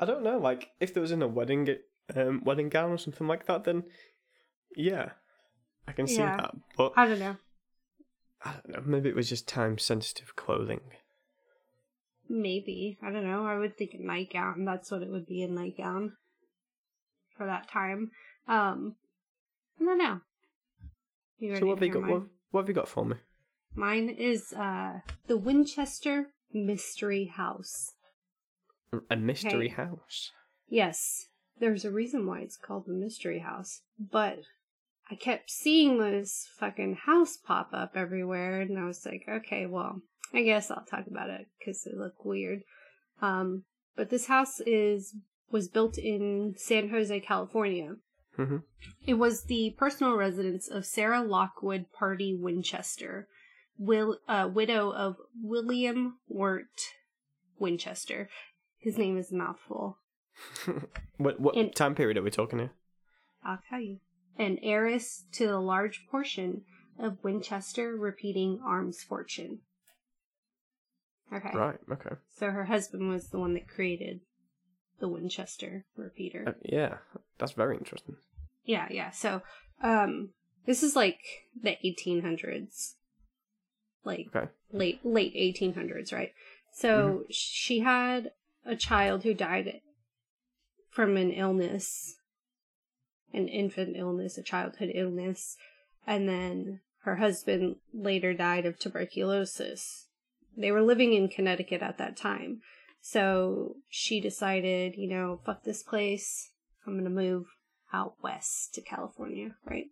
I 0.00 0.04
don't 0.04 0.22
know. 0.22 0.38
Like, 0.38 0.70
if 0.80 0.94
there 0.94 1.00
was 1.00 1.12
in 1.12 1.22
a 1.22 1.28
wedding 1.28 1.68
um, 2.14 2.42
wedding 2.44 2.68
gown 2.68 2.90
or 2.90 2.98
something 2.98 3.26
like 3.26 3.46
that, 3.46 3.64
then 3.64 3.84
yeah, 4.76 5.10
I 5.86 5.92
can 5.92 6.06
see 6.06 6.18
Yeah. 6.22 6.36
that. 6.36 6.54
But 6.76 6.92
I 6.96 7.06
don't 7.06 7.18
know. 7.18 7.36
I 8.44 8.52
don't 8.52 8.68
know. 8.68 8.82
Maybe 8.86 9.08
it 9.08 9.16
was 9.16 9.28
just 9.28 9.48
time 9.48 9.78
sensitive 9.78 10.36
clothing. 10.36 10.80
Maybe. 12.28 12.98
I 13.02 13.10
don't 13.10 13.24
know. 13.24 13.46
I 13.46 13.58
would 13.58 13.76
think 13.76 13.94
a 13.94 14.02
nightgown. 14.02 14.64
That's 14.64 14.90
what 14.90 15.02
it 15.02 15.10
would 15.10 15.26
be 15.26 15.42
a 15.42 15.48
nightgown 15.48 16.12
for 17.36 17.46
that 17.46 17.68
time. 17.68 18.10
Um, 18.46 18.96
I 19.80 19.84
don't 19.84 19.98
know. 19.98 20.20
You 21.38 21.56
So 21.56 21.66
what 21.66 21.78
have 21.78 21.86
you 21.86 21.92
got? 21.92 22.08
What, 22.08 22.22
what 22.50 22.60
have 22.62 22.68
you 22.68 22.74
got 22.74 22.88
for 22.88 23.04
me? 23.04 23.16
Mine 23.74 24.08
is 24.08 24.52
uh 24.52 25.00
the 25.26 25.36
Winchester 25.36 26.28
Mystery 26.52 27.26
House. 27.26 27.92
A 29.10 29.16
mystery 29.16 29.66
Okay. 29.72 29.74
house. 29.82 30.32
Yes, 30.68 31.28
there's 31.58 31.84
a 31.84 31.90
reason 31.90 32.26
why 32.26 32.40
it's 32.40 32.56
called 32.56 32.86
the 32.86 32.92
Mystery 32.92 33.40
House, 33.40 33.82
but 33.98 34.40
I 35.10 35.14
kept 35.14 35.50
seeing 35.50 35.98
this 35.98 36.48
fucking 36.58 36.96
house 37.06 37.36
pop 37.36 37.70
up 37.72 37.92
everywhere, 37.96 38.60
and 38.60 38.78
I 38.78 38.84
was 38.84 39.04
like, 39.04 39.24
okay, 39.28 39.66
well, 39.66 40.02
I 40.32 40.42
guess 40.42 40.70
I'll 40.70 40.84
talk 40.84 41.06
about 41.06 41.30
it 41.30 41.46
because 41.58 41.86
it 41.86 41.96
looked 41.96 42.24
weird. 42.24 42.62
Um, 43.20 43.64
but 43.96 44.10
this 44.10 44.26
house 44.26 44.60
is 44.60 45.14
was 45.50 45.68
built 45.68 45.96
in 45.96 46.54
San 46.58 46.90
Jose, 46.90 47.20
California. 47.20 47.96
hmm 48.36 48.58
It 49.06 49.14
was 49.14 49.44
the 49.44 49.74
personal 49.78 50.14
residence 50.14 50.68
of 50.68 50.84
Sarah 50.84 51.22
Lockwood 51.22 51.86
Pardee 51.92 52.34
Winchester, 52.38 53.26
will, 53.78 54.18
uh, 54.28 54.48
widow 54.52 54.90
of 54.92 55.16
William 55.42 56.18
Wirt 56.28 56.92
Winchester. 57.58 58.28
His 58.78 58.96
name 58.96 59.18
is 59.18 59.32
a 59.32 59.36
mouthful. 59.36 59.98
what 61.16 61.40
what 61.40 61.56
In- 61.56 61.72
time 61.72 61.94
period 61.94 62.16
are 62.16 62.22
we 62.22 62.30
talking 62.30 62.58
here? 62.60 62.72
I'll 63.44 63.60
tell 63.68 63.80
you. 63.80 63.98
An 64.38 64.58
heiress 64.62 65.24
to 65.32 65.46
a 65.46 65.58
large 65.58 66.06
portion 66.10 66.62
of 66.98 67.22
Winchester 67.24 67.96
repeating 67.96 68.60
arms 68.64 69.02
fortune. 69.02 69.60
Okay. 71.32 71.50
Right. 71.54 71.78
Okay. 71.90 72.16
So 72.36 72.50
her 72.50 72.64
husband 72.64 73.08
was 73.10 73.28
the 73.30 73.38
one 73.38 73.54
that 73.54 73.68
created 73.68 74.20
the 75.00 75.08
Winchester 75.08 75.84
repeater. 75.96 76.44
Uh, 76.46 76.52
yeah, 76.64 76.98
that's 77.38 77.52
very 77.52 77.76
interesting. 77.76 78.16
Yeah, 78.64 78.86
yeah. 78.90 79.10
So, 79.10 79.42
um, 79.82 80.30
this 80.66 80.82
is 80.82 80.94
like 80.96 81.20
the 81.60 81.76
1800s, 81.84 82.94
like 84.04 84.26
Okay. 84.34 84.48
late 84.72 85.00
late 85.04 85.34
1800s, 85.34 86.12
right? 86.12 86.32
So 86.72 87.24
she 87.30 87.80
had 87.80 88.30
a 88.68 88.76
child 88.76 89.22
who 89.24 89.34
died 89.34 89.80
from 90.90 91.16
an 91.16 91.32
illness, 91.32 92.16
an 93.32 93.48
infant 93.48 93.96
illness, 93.96 94.38
a 94.38 94.42
childhood 94.42 94.92
illness, 94.94 95.56
and 96.06 96.28
then 96.28 96.80
her 97.02 97.16
husband 97.16 97.76
later 97.92 98.34
died 98.34 98.66
of 98.66 98.78
tuberculosis. 98.78 100.06
They 100.56 100.70
were 100.70 100.82
living 100.82 101.14
in 101.14 101.28
Connecticut 101.28 101.82
at 101.82 101.98
that 101.98 102.16
time. 102.16 102.60
So 103.00 103.76
she 103.88 104.20
decided, 104.20 104.96
you 104.96 105.08
know, 105.08 105.40
fuck 105.46 105.64
this 105.64 105.82
place. 105.82 106.50
I'm 106.86 106.94
going 106.94 107.04
to 107.04 107.10
move 107.10 107.46
out 107.92 108.14
west 108.22 108.74
to 108.74 108.82
California, 108.82 109.54
right? 109.64 109.86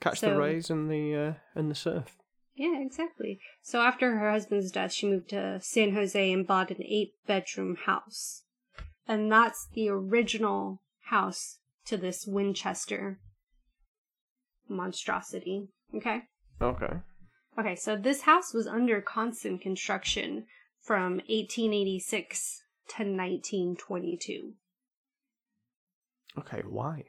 Catch 0.00 0.20
the 0.20 0.36
rays 0.36 0.68
and 0.68 0.90
the 0.90 1.14
uh, 1.14 1.32
and 1.54 1.70
the 1.70 1.74
surf. 1.74 2.16
Yeah, 2.56 2.78
exactly. 2.80 3.40
So 3.62 3.80
after 3.80 4.16
her 4.16 4.30
husband's 4.30 4.70
death, 4.70 4.92
she 4.92 5.08
moved 5.08 5.30
to 5.30 5.58
San 5.60 5.94
Jose 5.94 6.32
and 6.32 6.46
bought 6.46 6.70
an 6.70 6.82
eight 6.82 7.14
bedroom 7.26 7.76
house. 7.86 8.42
And 9.08 9.30
that's 9.30 9.66
the 9.74 9.88
original 9.88 10.80
house 11.06 11.58
to 11.86 11.96
this 11.96 12.26
Winchester 12.26 13.18
monstrosity. 14.68 15.68
Okay? 15.94 16.22
Okay. 16.60 17.00
Okay, 17.58 17.76
so 17.76 17.96
this 17.96 18.22
house 18.22 18.54
was 18.54 18.66
under 18.66 19.00
constant 19.00 19.60
construction 19.60 20.46
from 20.80 21.14
1886 21.28 22.62
to 22.88 23.02
1922. 23.02 24.52
Okay, 26.38 26.62
why? 26.66 27.04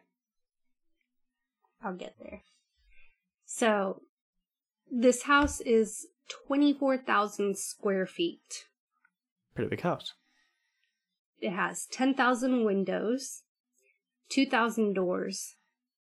I'll 1.84 1.95
get 1.95 2.15
there. 2.21 2.43
So, 3.45 4.01
this 4.91 5.24
house 5.24 5.62
is 5.62 6.08
24,000 6.48 7.58
square 7.58 8.06
feet. 8.06 8.65
Pretty 9.54 9.69
big 9.69 9.82
house. 9.82 10.13
It 11.39 11.52
has 11.52 11.86
10,000 11.91 12.63
windows, 12.63 13.43
2,000 14.30 14.93
doors, 14.93 15.56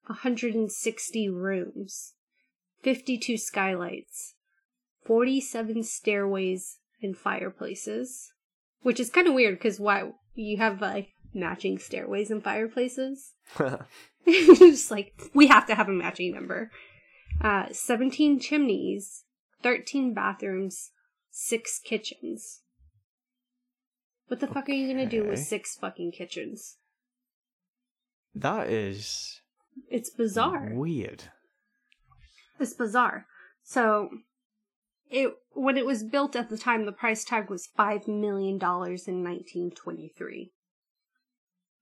160 0.08 1.30
rooms, 1.30 2.14
52 2.82 3.38
skylights, 3.38 4.36
47 5.04 5.84
stairways 5.84 6.78
and 7.02 7.18
fireplaces, 7.18 8.32
which 8.82 9.00
is 9.00 9.10
kind 9.10 9.28
of 9.28 9.34
weird 9.34 9.58
because 9.58 9.80
why 9.80 10.12
you 10.36 10.58
have 10.58 10.82
like 10.82 11.10
matching 11.34 11.78
stairways 11.78 12.32
and 12.32 12.44
fireplaces. 12.44 13.34
Just 14.26 14.92
like 14.92 15.14
we 15.34 15.48
have 15.48 15.66
to 15.68 15.76
have 15.76 15.90
a 15.90 15.94
matching 15.94 16.34
number. 16.34 16.72
Uh, 17.42 17.66
17 17.72 18.40
chimneys, 18.40 19.24
13 19.62 20.14
bathrooms, 20.14 20.92
six 21.32 21.80
kitchens. 21.80 22.62
What 24.28 24.40
the 24.40 24.48
fuck 24.48 24.70
are 24.70 24.74
you 24.74 24.88
gonna 24.88 25.06
do 25.10 25.26
with 25.28 25.40
six 25.40 25.76
fucking 25.76 26.12
kitchens? 26.14 26.78
that 28.36 28.68
is 28.68 29.42
It's 29.90 30.10
bizarre. 30.10 30.70
weird. 30.74 31.26
It's 32.60 32.74
bizarre. 32.74 33.28
So, 33.64 34.10
it 35.12 35.34
when 35.52 35.78
it 35.78 35.86
was 35.86 36.04
built 36.04 36.36
at 36.36 36.50
the 36.50 36.58
time, 36.58 36.86
the 36.86 36.92
price 36.92 37.24
tag 37.24 37.50
was 37.50 37.68
five 37.68 38.08
million 38.08 38.58
dollars 38.58 39.08
in 39.08 39.24
1923. 39.24 40.52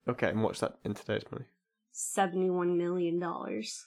Okay, 0.08 0.30
and 0.30 0.44
what's 0.44 0.60
that 0.60 0.78
in 0.84 0.94
today's 0.94 1.24
money? 1.32 1.46
Seventy-one 1.92 2.78
million 2.78 3.20
dollars. 3.20 3.86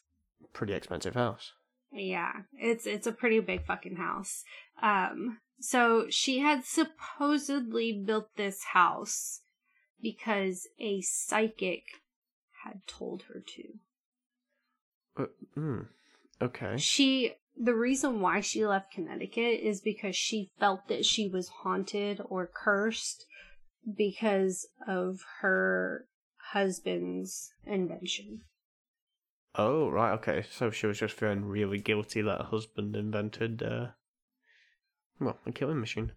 Pretty 0.52 0.72
expensive 0.72 1.14
house. 1.14 1.52
Yeah, 1.92 2.32
it's 2.58 2.86
it's 2.86 3.06
a 3.06 3.12
pretty 3.12 3.40
big 3.40 3.64
fucking 3.64 3.96
house. 3.96 4.44
Um, 4.82 5.38
so 5.60 6.06
she 6.10 6.40
had 6.40 6.64
supposedly 6.64 7.92
built 7.92 8.36
this 8.36 8.64
house 8.72 9.40
because 10.02 10.66
a 10.78 11.00
psychic 11.02 11.84
had 12.64 12.86
told 12.86 13.24
her 13.28 13.42
to. 13.46 15.22
Uh, 15.22 15.26
hmm. 15.54 15.80
Okay. 16.42 16.76
She 16.76 17.34
the 17.56 17.74
reason 17.74 18.20
why 18.20 18.40
she 18.40 18.66
left 18.66 18.92
Connecticut 18.92 19.60
is 19.60 19.80
because 19.80 20.16
she 20.16 20.50
felt 20.58 20.88
that 20.88 21.04
she 21.04 21.28
was 21.28 21.48
haunted 21.48 22.20
or 22.24 22.50
cursed 22.52 23.24
because 23.96 24.66
of 24.88 25.20
her 25.40 26.06
husband's 26.50 27.52
invention. 27.64 28.42
Oh, 29.56 29.88
right, 29.88 30.12
okay. 30.12 30.44
So 30.50 30.70
she 30.70 30.86
was 30.86 30.98
just 30.98 31.14
feeling 31.14 31.44
really 31.44 31.78
guilty 31.78 32.22
that 32.22 32.38
her 32.38 32.48
husband 32.48 32.96
invented, 32.96 33.62
uh, 33.62 33.88
well, 35.20 35.38
a 35.46 35.52
killing 35.52 35.80
machine. 35.80 36.12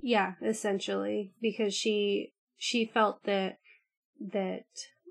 Yeah, 0.00 0.34
essentially, 0.42 1.32
because 1.40 1.74
she 1.74 2.34
she 2.56 2.86
felt 2.86 3.24
that 3.24 3.58
that 4.20 4.66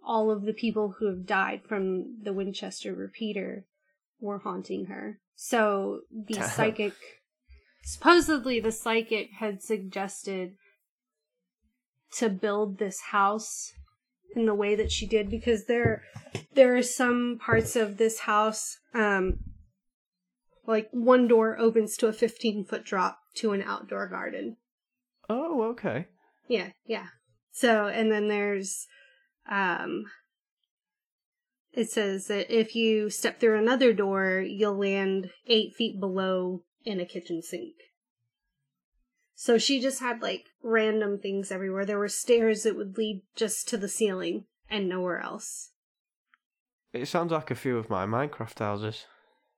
all 0.05 0.31
of 0.31 0.43
the 0.43 0.53
people 0.53 0.95
who 0.97 1.07
have 1.07 1.25
died 1.25 1.61
from 1.67 2.21
the 2.23 2.31
Winchester 2.31 2.93
repeater 2.93 3.65
were 4.21 4.39
haunting 4.39 4.85
her. 4.85 5.19
So 5.35 6.01
the 6.11 6.41
psychic 6.41 6.93
supposedly 7.83 8.59
the 8.59 8.71
psychic 8.71 9.31
had 9.39 9.61
suggested 9.61 10.55
to 12.13 12.29
build 12.29 12.77
this 12.77 13.01
house 13.11 13.73
in 14.35 14.45
the 14.45 14.55
way 14.55 14.75
that 14.75 14.91
she 14.91 15.05
did 15.05 15.29
because 15.29 15.65
there 15.65 16.03
there 16.53 16.75
are 16.75 16.83
some 16.83 17.39
parts 17.43 17.75
of 17.75 17.97
this 17.97 18.19
house 18.21 18.77
um 18.93 19.39
like 20.65 20.89
one 20.91 21.27
door 21.27 21.57
opens 21.57 21.95
to 21.97 22.07
a 22.07 22.13
15 22.13 22.65
foot 22.65 22.83
drop 22.83 23.19
to 23.35 23.53
an 23.53 23.61
outdoor 23.61 24.07
garden 24.07 24.57
Oh, 25.29 25.63
okay. 25.71 26.07
yeah, 26.47 26.69
yeah. 26.85 27.07
So, 27.51 27.87
and 27.87 28.11
then 28.11 28.27
there's, 28.27 28.87
um, 29.49 30.05
it 31.73 31.89
says 31.89 32.27
that 32.27 32.49
if 32.49 32.75
you 32.75 33.09
step 33.09 33.39
through 33.39 33.59
another 33.59 33.93
door, 33.93 34.39
you'll 34.39 34.79
land 34.79 35.29
eight 35.47 35.73
feet 35.75 35.99
below 35.99 36.63
in 36.85 36.99
a 36.99 37.05
kitchen 37.05 37.41
sink. 37.41 37.75
So 39.39 39.59
she 39.59 39.79
just 39.79 39.99
had 39.99 40.19
like 40.23 40.45
random 40.63 41.19
things 41.19 41.51
everywhere. 41.51 41.85
There 41.85 41.99
were 41.99 42.07
stairs 42.07 42.63
that 42.63 42.75
would 42.75 42.97
lead 42.97 43.21
just 43.35 43.67
to 43.69 43.77
the 43.77 43.87
ceiling 43.87 44.45
and 44.67 44.89
nowhere 44.89 45.19
else. 45.21 45.69
It 46.91 47.07
sounds 47.07 47.31
like 47.31 47.51
a 47.51 47.55
few 47.55 47.77
of 47.77 47.87
my 47.87 48.07
Minecraft 48.07 48.57
houses. 48.57 49.05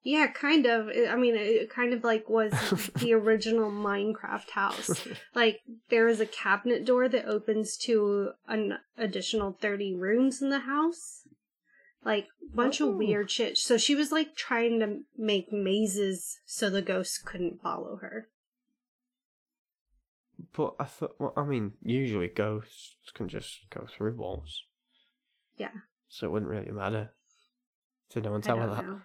Yeah, 0.03 0.27
kind 0.27 0.65
of. 0.65 0.89
I 1.09 1.15
mean, 1.15 1.35
it 1.35 1.69
kind 1.69 1.93
of 1.93 2.03
like 2.03 2.27
was 2.27 2.51
the 2.97 3.13
original 3.21 3.71
Minecraft 3.71 4.49
house. 4.49 5.07
Like 5.33 5.61
there 5.89 6.09
is 6.09 6.19
a 6.19 6.25
cabinet 6.25 6.83
door 6.83 7.07
that 7.07 7.25
opens 7.25 7.77
to 7.77 8.31
an 8.49 8.79
additional 8.97 9.57
30 9.61 9.95
rooms 9.95 10.41
in 10.41 10.49
the 10.49 10.59
house. 10.59 11.21
Like 12.03 12.27
bunch 12.53 12.81
Oh. 12.81 12.89
of 12.89 12.97
weird 12.97 13.31
shit. 13.31 13.57
So 13.57 13.77
she 13.77 13.95
was 13.95 14.11
like 14.11 14.35
trying 14.35 14.81
to 14.81 14.99
make 15.17 15.53
mazes 15.53 16.39
so 16.45 16.69
the 16.69 16.81
ghosts 16.81 17.17
couldn't 17.17 17.61
follow 17.61 17.95
her. 18.01 18.27
But 20.55 20.75
I 20.79 20.85
thought, 20.85 21.15
well, 21.19 21.33
I 21.35 21.43
mean, 21.43 21.73
usually 21.83 22.27
ghosts 22.27 23.11
can 23.13 23.27
just 23.27 23.69
go 23.69 23.85
through 23.89 24.15
walls. 24.15 24.63
Yeah. 25.57 25.71
So 26.07 26.27
it 26.27 26.31
wouldn't 26.31 26.49
really 26.51 26.71
matter. 26.71 27.11
Did 28.13 28.23
no 28.23 28.31
one 28.31 28.41
tell 28.41 28.57
her 28.57 28.67
that? 28.67 28.83
know. 28.85 29.01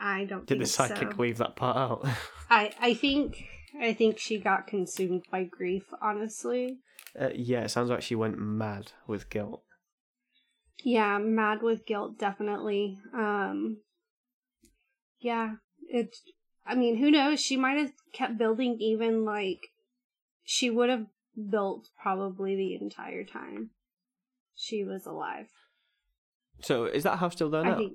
I 0.00 0.24
don't 0.24 0.46
Did 0.46 0.60
the 0.60 0.66
psychic 0.66 1.12
so. 1.12 1.22
leave 1.22 1.38
that 1.38 1.56
part 1.56 1.76
out? 1.76 2.06
I 2.50 2.72
I 2.80 2.94
think 2.94 3.44
I 3.80 3.92
think 3.92 4.18
she 4.18 4.38
got 4.38 4.66
consumed 4.66 5.24
by 5.30 5.44
grief, 5.44 5.84
honestly. 6.02 6.78
uh, 7.18 7.30
yeah, 7.34 7.60
it 7.60 7.70
sounds 7.70 7.90
like 7.90 8.02
she 8.02 8.14
went 8.14 8.38
mad 8.38 8.92
with 9.06 9.30
guilt. 9.30 9.62
Yeah, 10.82 11.18
mad 11.18 11.62
with 11.62 11.86
guilt, 11.86 12.18
definitely. 12.18 12.98
Um, 13.14 13.78
yeah, 15.20 15.54
it. 15.88 16.16
I 16.66 16.74
mean, 16.74 16.96
who 16.96 17.10
knows? 17.10 17.40
She 17.40 17.56
might 17.56 17.78
have 17.78 17.92
kept 18.12 18.38
building, 18.38 18.78
even 18.80 19.24
like 19.24 19.68
she 20.44 20.70
would 20.70 20.90
have 20.90 21.06
built 21.50 21.88
probably 22.00 22.54
the 22.54 22.74
entire 22.80 23.24
time 23.24 23.70
she 24.54 24.84
was 24.84 25.06
alive. 25.06 25.48
So 26.60 26.84
is 26.84 27.02
that 27.02 27.18
house 27.18 27.32
still 27.32 27.50
there 27.50 27.64
now? 27.64 27.76
Think. 27.76 27.94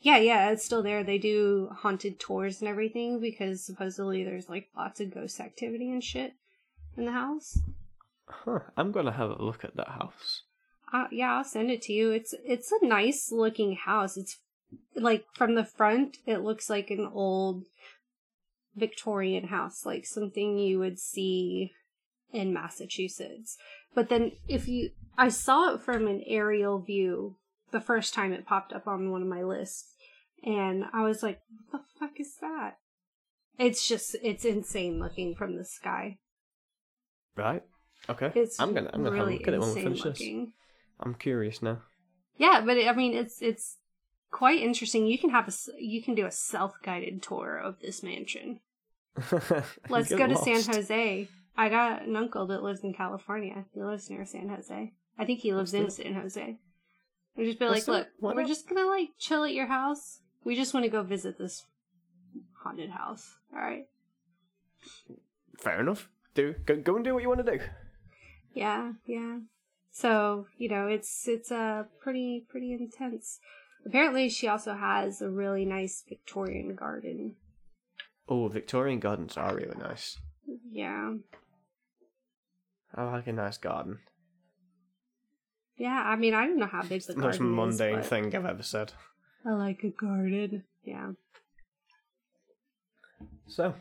Yeah, 0.00 0.18
yeah, 0.18 0.50
it's 0.50 0.64
still 0.64 0.82
there. 0.82 1.04
They 1.04 1.18
do 1.18 1.70
haunted 1.72 2.18
tours 2.18 2.60
and 2.60 2.68
everything 2.68 3.20
because 3.20 3.64
supposedly 3.64 4.24
there's 4.24 4.48
like 4.48 4.68
lots 4.76 5.00
of 5.00 5.14
ghost 5.14 5.40
activity 5.40 5.90
and 5.90 6.02
shit 6.02 6.34
in 6.96 7.06
the 7.06 7.12
house. 7.12 7.58
Huh. 8.28 8.60
I'm 8.76 8.92
gonna 8.92 9.12
have 9.12 9.30
a 9.30 9.42
look 9.42 9.64
at 9.64 9.76
that 9.76 9.88
house. 9.88 10.42
Uh, 10.92 11.06
yeah, 11.10 11.34
I'll 11.34 11.44
send 11.44 11.70
it 11.70 11.82
to 11.82 11.92
you. 11.92 12.10
It's 12.10 12.34
it's 12.44 12.72
a 12.72 12.84
nice 12.84 13.30
looking 13.32 13.76
house. 13.76 14.16
It's 14.16 14.38
like 14.94 15.24
from 15.34 15.54
the 15.54 15.64
front, 15.64 16.18
it 16.26 16.38
looks 16.38 16.68
like 16.68 16.90
an 16.90 17.08
old 17.12 17.64
Victorian 18.76 19.48
house, 19.48 19.86
like 19.86 20.06
something 20.06 20.58
you 20.58 20.78
would 20.78 20.98
see 20.98 21.72
in 22.32 22.52
Massachusetts. 22.52 23.56
But 23.94 24.08
then 24.08 24.32
if 24.46 24.68
you, 24.68 24.90
I 25.16 25.28
saw 25.28 25.74
it 25.74 25.80
from 25.80 26.06
an 26.06 26.22
aerial 26.26 26.78
view 26.78 27.36
the 27.70 27.80
first 27.80 28.14
time 28.14 28.32
it 28.32 28.46
popped 28.46 28.72
up 28.72 28.86
on 28.86 29.10
one 29.10 29.22
of 29.22 29.28
my 29.28 29.42
lists, 29.42 29.94
and 30.44 30.84
I 30.92 31.02
was 31.02 31.22
like, 31.22 31.40
"What 31.70 31.82
the 31.82 31.98
fuck 31.98 32.20
is 32.20 32.36
that?" 32.40 32.78
It's 33.58 33.88
just 33.88 34.16
it's 34.22 34.44
insane 34.44 35.00
looking 35.00 35.34
from 35.34 35.56
the 35.56 35.64
sky. 35.64 36.18
Right. 37.34 37.62
Okay. 38.08 38.30
It's 38.34 38.60
I'm 38.60 38.74
gonna 38.74 38.90
I'm 38.92 39.02
gonna 39.02 39.16
really 39.16 39.38
have 39.38 39.38
a 39.38 39.38
look 39.38 39.48
at 39.48 39.54
it 39.54 39.60
when 39.60 39.74
we 39.74 39.82
finish 39.82 40.02
this. 40.02 40.22
I'm 41.00 41.14
curious 41.14 41.62
now. 41.62 41.82
Yeah, 42.38 42.62
but 42.64 42.76
it, 42.76 42.88
I 42.88 42.92
mean, 42.92 43.14
it's 43.14 43.40
it's 43.40 43.78
quite 44.30 44.60
interesting. 44.60 45.06
You 45.06 45.18
can 45.18 45.30
have 45.30 45.48
a 45.48 45.52
you 45.78 46.02
can 46.02 46.14
do 46.14 46.26
a 46.26 46.30
self 46.30 46.74
guided 46.82 47.22
tour 47.22 47.56
of 47.56 47.80
this 47.80 48.02
mansion. 48.02 48.60
Let's 49.88 50.10
go 50.10 50.18
get 50.18 50.28
to 50.28 50.36
San. 50.36 50.62
Jose. 50.74 51.28
I 51.56 51.68
got 51.70 52.02
an 52.02 52.16
uncle 52.16 52.46
that 52.48 52.62
lives 52.62 52.80
in 52.80 52.92
California. 52.92 53.64
He 53.72 53.82
lives 53.82 54.10
near 54.10 54.26
San 54.26 54.48
Jose. 54.50 54.92
I 55.18 55.24
think 55.24 55.40
he 55.40 55.54
lives 55.54 55.72
in 55.72 55.84
Let's 55.84 55.96
San 55.96 56.14
Jose. 56.14 56.58
We 57.36 57.46
just 57.46 57.58
be 57.58 57.66
Let's 57.66 57.88
like, 57.88 58.06
it. 58.06 58.08
look, 58.20 58.34
we're 58.34 58.42
not?" 58.42 58.48
just 58.48 58.68
gonna 58.68 58.86
like 58.86 59.10
chill 59.18 59.44
at 59.44 59.54
your 59.54 59.66
house. 59.66 60.20
We 60.44 60.54
just 60.54 60.74
want 60.74 60.84
to 60.84 60.90
go 60.90 61.02
visit 61.02 61.38
this 61.38 61.64
haunted 62.62 62.90
house. 62.90 63.36
All 63.52 63.60
right. 63.60 63.86
Fair 65.58 65.80
enough. 65.80 66.08
Do 66.34 66.54
go, 66.66 66.76
go 66.76 66.96
and 66.96 67.04
do 67.04 67.14
what 67.14 67.22
you 67.22 67.28
want 67.28 67.44
to 67.44 67.58
do. 67.58 67.64
Yeah, 68.52 68.92
yeah. 69.06 69.38
So 69.90 70.46
you 70.58 70.68
know, 70.68 70.86
it's 70.86 71.26
it's 71.26 71.50
uh, 71.50 71.84
pretty 72.00 72.44
pretty 72.48 72.72
intense. 72.72 73.40
Apparently, 73.86 74.28
she 74.28 74.48
also 74.48 74.74
has 74.74 75.22
a 75.22 75.30
really 75.30 75.64
nice 75.64 76.04
Victorian 76.08 76.74
garden. 76.74 77.36
Oh, 78.28 78.48
Victorian 78.48 78.98
gardens 78.98 79.36
are 79.36 79.54
really 79.54 79.76
nice. 79.78 80.18
Yeah, 80.70 81.14
I 82.94 83.04
like 83.04 83.26
a 83.28 83.32
nice 83.32 83.58
garden. 83.58 84.00
yeah. 85.76 86.02
I 86.04 86.16
mean, 86.16 86.34
I 86.34 86.46
don't 86.46 86.58
know 86.58 86.66
how 86.66 86.82
big 86.82 87.02
the 87.02 87.12
the 87.14 87.20
most 87.20 87.40
mundane 87.40 88.00
is, 88.00 88.06
thing 88.08 88.34
I've 88.34 88.44
ever 88.44 88.62
said. 88.62 88.92
I 89.44 89.50
like 89.52 89.84
a 89.84 89.90
garden. 89.90 90.64
Yeah. 90.84 91.12
So, 93.46 93.74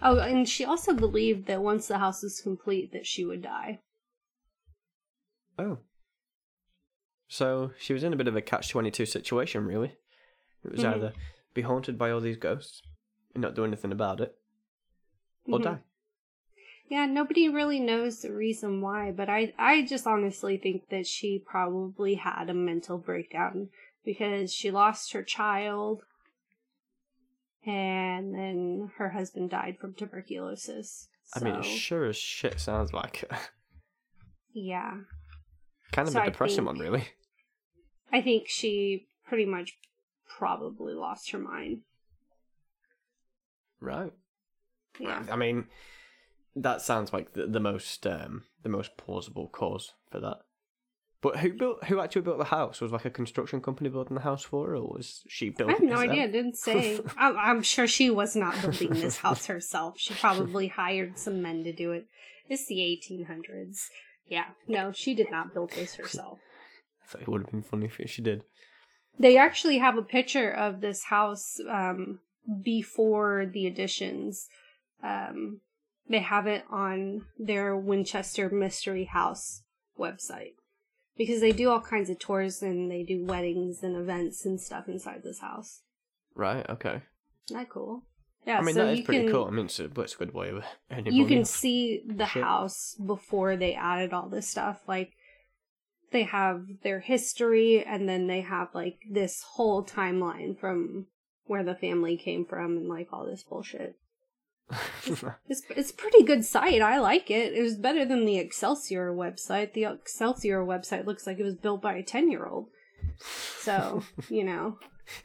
Oh, 0.00 0.18
and 0.18 0.48
she 0.48 0.64
also 0.64 0.92
believed 0.92 1.46
that 1.46 1.62
once 1.62 1.88
the 1.88 1.98
house 1.98 2.22
was 2.22 2.40
complete, 2.40 2.92
that 2.92 3.06
she 3.06 3.24
would 3.24 3.42
die. 3.42 3.80
oh. 5.58 5.78
So, 7.28 7.72
she 7.78 7.92
was 7.92 8.04
in 8.04 8.12
a 8.12 8.16
bit 8.16 8.28
of 8.28 8.36
a 8.36 8.40
catch 8.42 8.68
22 8.70 9.04
situation, 9.06 9.66
really. 9.66 9.96
It 10.64 10.72
was 10.72 10.80
Mhm. 10.80 10.94
either 10.94 11.12
be 11.54 11.62
haunted 11.62 11.98
by 11.98 12.10
all 12.10 12.20
these 12.20 12.36
ghosts 12.36 12.82
and 13.34 13.42
not 13.42 13.54
do 13.54 13.64
anything 13.64 13.92
about 13.92 14.20
it, 14.20 14.38
or 15.46 15.58
Mhm. 15.58 15.62
die. 15.62 15.82
Yeah, 16.88 17.06
nobody 17.06 17.48
really 17.48 17.80
knows 17.80 18.22
the 18.22 18.32
reason 18.32 18.80
why, 18.80 19.10
but 19.10 19.28
I 19.28 19.52
I 19.58 19.82
just 19.82 20.06
honestly 20.06 20.56
think 20.56 20.88
that 20.90 21.06
she 21.06 21.38
probably 21.38 22.14
had 22.14 22.48
a 22.48 22.54
mental 22.54 22.96
breakdown 22.98 23.70
because 24.04 24.54
she 24.54 24.70
lost 24.70 25.12
her 25.12 25.24
child 25.24 26.04
and 27.64 28.32
then 28.32 28.92
her 28.98 29.08
husband 29.10 29.50
died 29.50 29.78
from 29.80 29.94
tuberculosis. 29.94 31.08
I 31.34 31.40
mean, 31.40 31.56
it 31.56 31.64
sure 31.64 32.04
as 32.04 32.16
shit 32.16 32.60
sounds 32.60 32.92
like 32.92 33.24
it. 33.24 33.32
yeah. 34.52 35.00
Kind 35.92 36.08
of 36.08 36.12
So 36.14 36.20
a 36.20 36.22
I 36.22 36.26
depressing 36.26 36.56
think- 36.64 36.66
one, 36.68 36.78
really. 36.78 37.04
I 38.12 38.20
think 38.22 38.48
she 38.48 39.06
pretty 39.26 39.44
much 39.46 39.76
probably 40.38 40.94
lost 40.94 41.30
her 41.32 41.38
mind. 41.38 41.80
Right. 43.80 44.12
Yeah. 44.98 45.22
I 45.30 45.36
mean, 45.36 45.66
that 46.54 46.80
sounds 46.80 47.12
like 47.12 47.32
the, 47.34 47.46
the 47.46 47.60
most 47.60 48.06
um, 48.06 48.44
the 48.62 48.68
most 48.68 48.96
plausible 48.96 49.48
cause 49.48 49.92
for 50.10 50.20
that. 50.20 50.38
But 51.20 51.38
who 51.38 51.52
built? 51.54 51.84
Who 51.84 52.00
actually 52.00 52.22
built 52.22 52.38
the 52.38 52.44
house? 52.44 52.80
Was 52.80 52.92
like 52.92 53.04
a 53.04 53.10
construction 53.10 53.60
company 53.60 53.88
building 53.90 54.14
the 54.14 54.20
house 54.22 54.42
for 54.44 54.68
her, 54.68 54.76
or 54.76 54.82
was 54.94 55.22
she 55.28 55.50
built? 55.50 55.70
I 55.70 55.74
have 55.74 55.82
no 55.82 55.96
idea. 55.96 56.28
Didn't 56.30 56.56
say. 56.56 57.00
I'm, 57.18 57.36
I'm 57.36 57.62
sure 57.62 57.86
she 57.86 58.08
was 58.10 58.36
not 58.36 58.60
building 58.62 58.90
this 58.90 59.16
house 59.18 59.46
herself. 59.46 59.98
She 59.98 60.14
probably 60.14 60.68
hired 60.68 61.18
some 61.18 61.42
men 61.42 61.64
to 61.64 61.72
do 61.72 61.92
it. 61.92 62.06
It's 62.48 62.66
the 62.66 62.76
1800s. 62.76 63.88
Yeah, 64.28 64.46
no, 64.66 64.92
she 64.92 65.14
did 65.14 65.30
not 65.30 65.54
build 65.54 65.70
this 65.70 65.94
herself. 65.94 66.38
I 67.02 67.06
thought 67.06 67.22
it 67.22 67.28
would 67.28 67.42
have 67.42 67.50
been 67.50 67.62
funny 67.62 67.86
if 67.86 68.10
she 68.10 68.22
did. 68.22 68.42
They 69.18 69.36
actually 69.36 69.78
have 69.78 69.96
a 69.96 70.02
picture 70.02 70.50
of 70.50 70.80
this 70.80 71.04
house 71.04 71.58
um, 71.70 72.20
before 72.62 73.46
the 73.46 73.66
additions. 73.66 74.48
Um, 75.02 75.60
they 76.08 76.18
have 76.18 76.46
it 76.46 76.64
on 76.70 77.26
their 77.38 77.76
Winchester 77.76 78.50
Mystery 78.50 79.04
House 79.04 79.62
website 79.98 80.54
because 81.16 81.40
they 81.40 81.52
do 81.52 81.70
all 81.70 81.80
kinds 81.80 82.10
of 82.10 82.18
tours 82.18 82.62
and 82.62 82.90
they 82.90 83.02
do 83.02 83.24
weddings 83.24 83.82
and 83.82 83.96
events 83.96 84.44
and 84.44 84.60
stuff 84.60 84.88
inside 84.88 85.22
this 85.22 85.40
house. 85.40 85.82
Right. 86.34 86.68
Okay. 86.68 87.02
Isn't 87.46 87.58
that 87.58 87.70
cool? 87.70 88.02
Yeah, 88.46 88.58
I 88.58 88.62
mean, 88.62 88.74
so 88.76 88.86
that 88.86 88.98
is 88.98 89.00
pretty 89.00 89.24
can, 89.24 89.32
cool. 89.32 89.46
I 89.46 89.50
mean, 89.50 89.66
it's 89.66 89.80
a, 89.80 89.86
it's 90.00 90.14
a 90.14 90.18
good 90.18 90.32
way 90.32 90.50
of 90.50 90.64
earning 90.90 91.12
you 91.12 91.26
can 91.26 91.44
see 91.44 92.02
the 92.06 92.26
shit. 92.26 92.44
house 92.44 92.94
before 93.04 93.56
they 93.56 93.74
added 93.74 94.12
all 94.12 94.28
this 94.28 94.48
stuff. 94.48 94.82
Like 94.86 95.12
they 96.12 96.22
have 96.22 96.64
their 96.84 97.00
history, 97.00 97.84
and 97.84 98.08
then 98.08 98.28
they 98.28 98.42
have 98.42 98.68
like 98.72 99.00
this 99.10 99.42
whole 99.42 99.84
timeline 99.84 100.58
from 100.58 101.06
where 101.46 101.64
the 101.64 101.74
family 101.74 102.16
came 102.16 102.46
from, 102.46 102.76
and 102.76 102.88
like 102.88 103.08
all 103.12 103.26
this 103.26 103.42
bullshit. 103.42 103.96
It's 105.48 105.62
it's 105.70 105.90
a 105.90 105.94
pretty 105.94 106.22
good 106.22 106.44
site. 106.44 106.82
I 106.82 107.00
like 107.00 107.32
it. 107.32 107.52
It 107.52 107.62
was 107.62 107.76
better 107.76 108.04
than 108.04 108.24
the 108.24 108.38
Excelsior 108.38 109.12
website. 109.12 109.72
The 109.72 109.86
Excelsior 109.86 110.64
website 110.64 111.04
looks 111.04 111.26
like 111.26 111.40
it 111.40 111.44
was 111.44 111.56
built 111.56 111.82
by 111.82 111.94
a 111.94 112.02
ten 112.04 112.30
year 112.30 112.46
old. 112.46 112.68
So 113.58 114.04
you 114.28 114.44
know, 114.44 114.78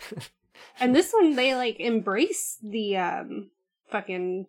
and 0.79 0.95
this 0.95 1.11
one 1.11 1.35
they 1.35 1.55
like 1.55 1.79
embrace 1.79 2.57
the 2.63 2.97
um 2.97 3.49
fucking 3.89 4.47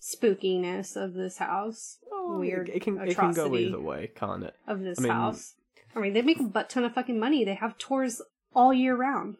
spookiness 0.00 0.96
of 0.96 1.14
this 1.14 1.38
house 1.38 1.98
Oh, 2.12 2.38
Weird 2.38 2.68
It, 2.68 2.82
can 2.82 2.98
it 3.00 3.16
can 3.16 3.32
go 3.32 3.54
either 3.56 3.80
way, 3.80 4.10
can't 4.14 4.44
it? 4.44 4.54
of 4.66 4.80
this 4.80 4.98
I 4.98 5.02
mean- 5.02 5.12
house. 5.12 5.54
I 5.94 6.00
mean, 6.00 6.14
they 6.14 6.22
make 6.22 6.40
a 6.40 6.44
butt 6.44 6.70
ton 6.70 6.84
of 6.84 6.94
fucking 6.94 7.18
money. 7.18 7.44
They 7.44 7.52
have 7.54 7.76
tours 7.76 8.22
all 8.54 8.72
year 8.72 8.96
round. 8.96 9.36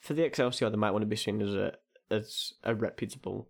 For 0.00 0.14
the 0.14 0.24
Excelsior, 0.24 0.68
they 0.68 0.76
might 0.76 0.90
want 0.90 1.02
to 1.02 1.06
be 1.06 1.14
seen 1.14 1.40
as 1.40 1.54
a 1.54 1.74
as 2.10 2.54
a 2.64 2.74
reputable, 2.74 3.48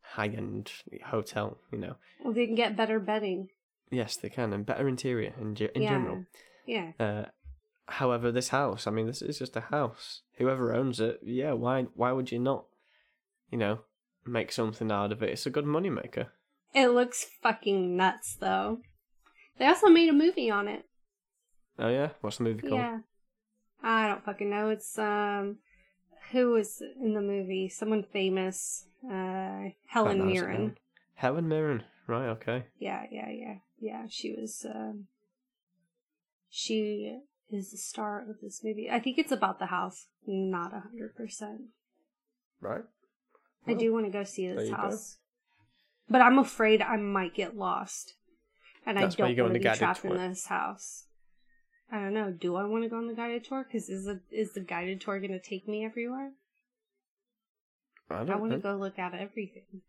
high 0.00 0.28
end 0.28 0.70
hotel. 1.06 1.58
You 1.70 1.78
know. 1.78 1.94
Well, 2.22 2.32
they 2.32 2.46
can 2.46 2.54
get 2.54 2.74
better 2.76 2.98
bedding. 2.98 3.48
Yes, 3.90 4.16
they 4.16 4.30
can, 4.30 4.54
and 4.54 4.64
better 4.64 4.88
interior 4.88 5.34
in 5.38 5.54
ge- 5.56 5.72
in 5.74 5.82
yeah. 5.82 5.90
general. 5.90 6.24
Yeah. 6.66 6.92
Uh, 6.98 7.24
however, 7.86 8.32
this 8.32 8.48
house, 8.48 8.86
I 8.86 8.90
mean, 8.90 9.06
this 9.06 9.22
is 9.22 9.38
just 9.38 9.56
a 9.56 9.60
house. 9.60 10.22
Whoever 10.38 10.74
owns 10.74 11.00
it, 11.00 11.20
yeah, 11.22 11.52
why 11.52 11.82
why 11.94 12.12
would 12.12 12.32
you 12.32 12.38
not, 12.38 12.64
you 13.50 13.58
know, 13.58 13.80
make 14.26 14.52
something 14.52 14.90
out 14.90 15.12
of 15.12 15.22
it? 15.22 15.30
It's 15.30 15.46
a 15.46 15.50
good 15.50 15.66
money 15.66 15.90
maker. 15.90 16.28
It 16.74 16.88
looks 16.88 17.26
fucking 17.42 17.96
nuts, 17.96 18.36
though. 18.36 18.78
They 19.58 19.66
also 19.66 19.88
made 19.88 20.08
a 20.08 20.12
movie 20.12 20.50
on 20.50 20.66
it. 20.66 20.84
Oh 21.78 21.88
yeah, 21.88 22.10
what's 22.20 22.38
the 22.38 22.44
movie 22.44 22.62
called? 22.62 22.80
Yeah. 22.80 22.98
I 23.82 24.08
don't 24.08 24.24
fucking 24.24 24.50
know. 24.50 24.70
It's, 24.70 24.98
um, 24.98 25.58
who 26.32 26.52
was 26.52 26.82
in 27.00 27.14
the 27.14 27.20
movie? 27.20 27.68
Someone 27.68 28.02
famous. 28.02 28.86
Uh, 29.04 29.70
Helen 29.86 30.18
Can't 30.18 30.18
narrow 30.18 30.26
it 30.26 30.32
Mirren. 30.32 30.76
Helen 31.14 31.48
Mirren, 31.48 31.82
right? 32.06 32.28
Okay. 32.30 32.64
Yeah, 32.78 33.04
yeah, 33.10 33.30
yeah. 33.30 33.54
Yeah, 33.78 34.06
she 34.08 34.32
was, 34.32 34.64
um, 34.68 35.06
she 36.48 37.18
is 37.54 37.70
the 37.70 37.78
star 37.78 38.20
of 38.28 38.40
this 38.42 38.62
movie. 38.64 38.88
I 38.90 39.00
think 39.00 39.18
it's 39.18 39.32
about 39.32 39.58
the 39.58 39.66
house. 39.66 40.06
Not 40.26 40.72
a 40.72 40.80
hundred 40.80 41.14
percent. 41.16 41.62
Right. 42.60 42.84
I 43.66 43.74
do 43.74 43.92
want 43.92 44.06
to 44.06 44.12
go 44.12 44.24
see 44.24 44.48
this 44.48 44.68
you 44.68 44.74
go. 44.74 44.82
house. 44.82 45.16
But 46.08 46.20
I'm 46.20 46.38
afraid 46.38 46.82
I 46.82 46.96
might 46.96 47.34
get 47.34 47.56
lost. 47.56 48.14
And 48.86 48.98
That's 48.98 49.14
I 49.14 49.32
don't 49.32 49.38
want 49.38 49.54
to 49.54 49.60
be 49.60 49.76
trapped 49.76 50.04
in 50.04 50.16
this 50.16 50.46
house. 50.46 51.04
I 51.90 52.00
don't 52.00 52.14
know. 52.14 52.30
Do 52.32 52.56
I 52.56 52.64
want 52.64 52.84
to 52.84 52.90
go 52.90 52.96
on 52.96 53.06
the 53.06 53.14
guided 53.14 53.44
tour? 53.44 53.64
Because 53.64 53.88
is, 53.88 54.04
the 54.04 54.20
is 54.30 54.52
the 54.52 54.60
guided 54.60 55.00
tour 55.00 55.18
going 55.18 55.30
to 55.32 55.40
take 55.40 55.66
me 55.68 55.84
everywhere? 55.84 56.32
I 58.10 58.16
I 58.16 58.36
want 58.36 58.52
to 58.52 58.58
go 58.58 58.76
look 58.76 58.98
at 58.98 59.14
everything. 59.14 59.82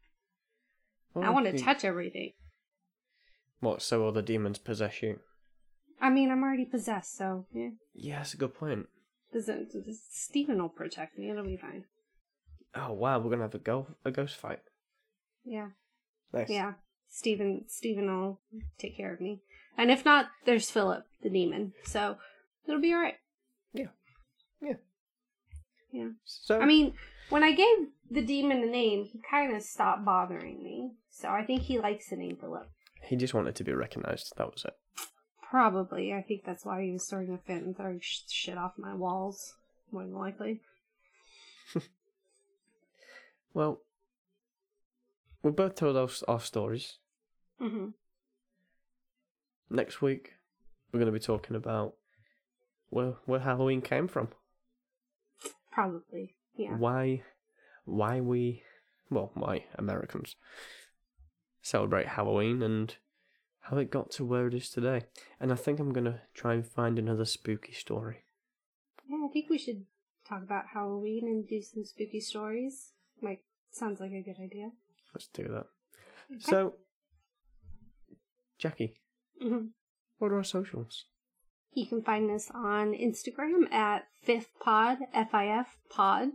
Well, 1.13 1.26
I 1.26 1.30
want 1.32 1.45
to 1.47 1.53
you- 1.53 1.63
touch 1.63 1.84
everything. 1.84 2.34
What? 3.59 3.82
So 3.82 4.03
all 4.03 4.11
the 4.11 4.22
demons 4.22 4.59
possess 4.59 5.01
you? 5.01 5.20
I 6.02 6.10
mean, 6.10 6.32
I'm 6.32 6.43
already 6.43 6.66
possessed, 6.66 7.18
so 7.18 7.46
yeah. 7.54 7.70
Yeah, 7.93 8.18
that's 8.18 8.34
a 8.34 8.38
good 8.38 8.54
point. 8.54 8.88
Does 9.34 9.50
it, 9.50 9.72
does 9.72 10.02
Steven 10.10 10.62
will 10.62 10.70
protect 10.70 11.18
me. 11.18 11.30
It'll 11.30 11.43
be 11.43 11.58
fine. 11.58 11.86
Oh 12.76 12.93
wow, 12.93 13.20
we're 13.20 13.30
gonna 13.30 13.43
have 13.43 13.56
a 13.56 13.60
go 13.60 13.88
a 14.04 14.12
ghost 14.12 14.36
fight. 14.38 14.60
Yeah. 15.43 15.70
Nice. 16.34 16.50
Yeah. 16.50 16.74
Steven, 17.10 17.66
Steven 17.68 18.08
will 18.08 18.41
take 18.78 18.98
care 18.98 19.14
of 19.14 19.22
me. 19.22 19.41
And 19.78 19.91
if 19.91 20.04
not, 20.04 20.28
there's 20.46 20.70
Philip, 20.70 21.06
the 21.22 21.30
demon. 21.30 21.74
So 21.86 22.18
it'll 22.68 22.82
be 22.82 22.93
alright. 22.93 23.16
Yeah. 23.74 23.88
Yeah. 24.62 24.74
Yeah. 25.91 26.10
So 26.26 26.60
I 26.60 26.66
mean, 26.66 26.93
when 27.30 27.43
I 27.43 27.52
gave 27.54 27.78
the 28.10 28.22
demon 28.26 28.64
a 28.64 28.66
name, 28.66 29.06
he 29.06 29.22
kind 29.30 29.56
of 29.56 29.64
stopped 29.64 30.04
bothering 30.04 30.62
me. 30.62 30.91
So 31.10 31.30
I 31.30 31.46
think 31.46 31.64
he 31.64 31.80
likes 31.80 32.10
the 32.10 32.18
name 32.18 32.38
Philip. 32.39 32.68
he 33.04 33.16
just 33.16 33.34
wanted 33.34 33.56
to 33.56 33.64
be 33.64 33.74
recognized. 33.74 34.34
That 34.38 34.52
was 34.52 34.66
it. 34.66 34.74
Probably. 35.50 36.14
I 36.14 36.22
think 36.22 36.43
that's 36.46 36.66
why 36.66 36.84
he 36.84 36.91
was 36.91 37.06
throwing 37.06 37.32
a 37.34 37.38
fit 37.38 37.64
and 37.64 37.76
throwing 37.76 38.00
sh- 38.02 38.22
shit 38.30 38.58
off 38.58 38.74
my 38.78 38.93
walls. 38.93 39.56
More 39.91 40.04
than 40.04 40.14
likely. 40.14 40.62
Well, 43.54 43.80
we 45.41 45.52
both 45.52 45.76
told 45.76 45.96
our, 45.96 46.10
our 46.28 46.41
stories. 46.41 46.98
hmm 47.58 47.88
Next 49.70 50.02
week, 50.02 50.34
we're 50.91 51.00
going 51.00 51.12
to 51.12 51.18
be 51.18 51.24
talking 51.24 51.56
about 51.56 51.93
where 52.89 53.14
where 53.26 53.39
Halloween 53.39 53.82
came 53.82 54.10
from. 54.10 54.28
Probably. 55.72 56.36
Yeah. 56.58 56.76
Why, 56.78 57.24
why 57.86 58.20
we, 58.20 58.64
well, 59.10 59.32
why 59.36 59.66
Americans 59.76 60.36
celebrate 61.62 62.08
Halloween 62.08 62.62
and 62.62 62.93
how 63.70 63.78
it 63.78 63.89
got 63.89 64.11
to 64.11 64.24
where 64.24 64.47
it 64.47 64.53
is 64.53 64.70
today. 64.70 65.01
And 65.39 65.51
I 65.51 65.55
think 65.55 65.80
I'm 65.80 65.91
going 65.91 66.05
to 66.05 66.22
try 66.36 66.53
and 66.53 66.66
find 66.66 66.99
another 66.99 67.26
spooky 67.26 67.74
story. 67.74 68.26
Yeah, 69.09 69.26
I 69.26 69.30
think 69.34 69.49
we 69.49 69.57
should 69.57 69.86
talk 70.28 70.43
about 70.43 70.66
Halloween 70.74 71.28
and 71.28 71.47
do 71.47 71.61
some 71.61 71.84
spooky 71.84 72.20
stories. 72.20 72.91
Like, 73.22 73.43
sounds 73.72 73.99
like 73.99 74.11
a 74.11 74.22
good 74.22 74.39
idea. 74.39 74.72
Let's 75.13 75.28
do 75.28 75.47
that. 75.47 75.68
So, 76.39 76.76
Jackie, 78.57 78.99
Mhm. 79.41 79.72
what 80.18 80.32
are 80.32 80.36
our 80.36 80.43
socials? 80.43 81.05
You 81.74 81.88
can 81.88 82.03
find 82.03 82.30
us 82.30 82.51
on 82.51 82.93
Instagram 82.93 83.72
at 83.72 84.07
fifthpod, 84.26 85.07
F-I-F 85.13 85.78
pod, 85.89 86.30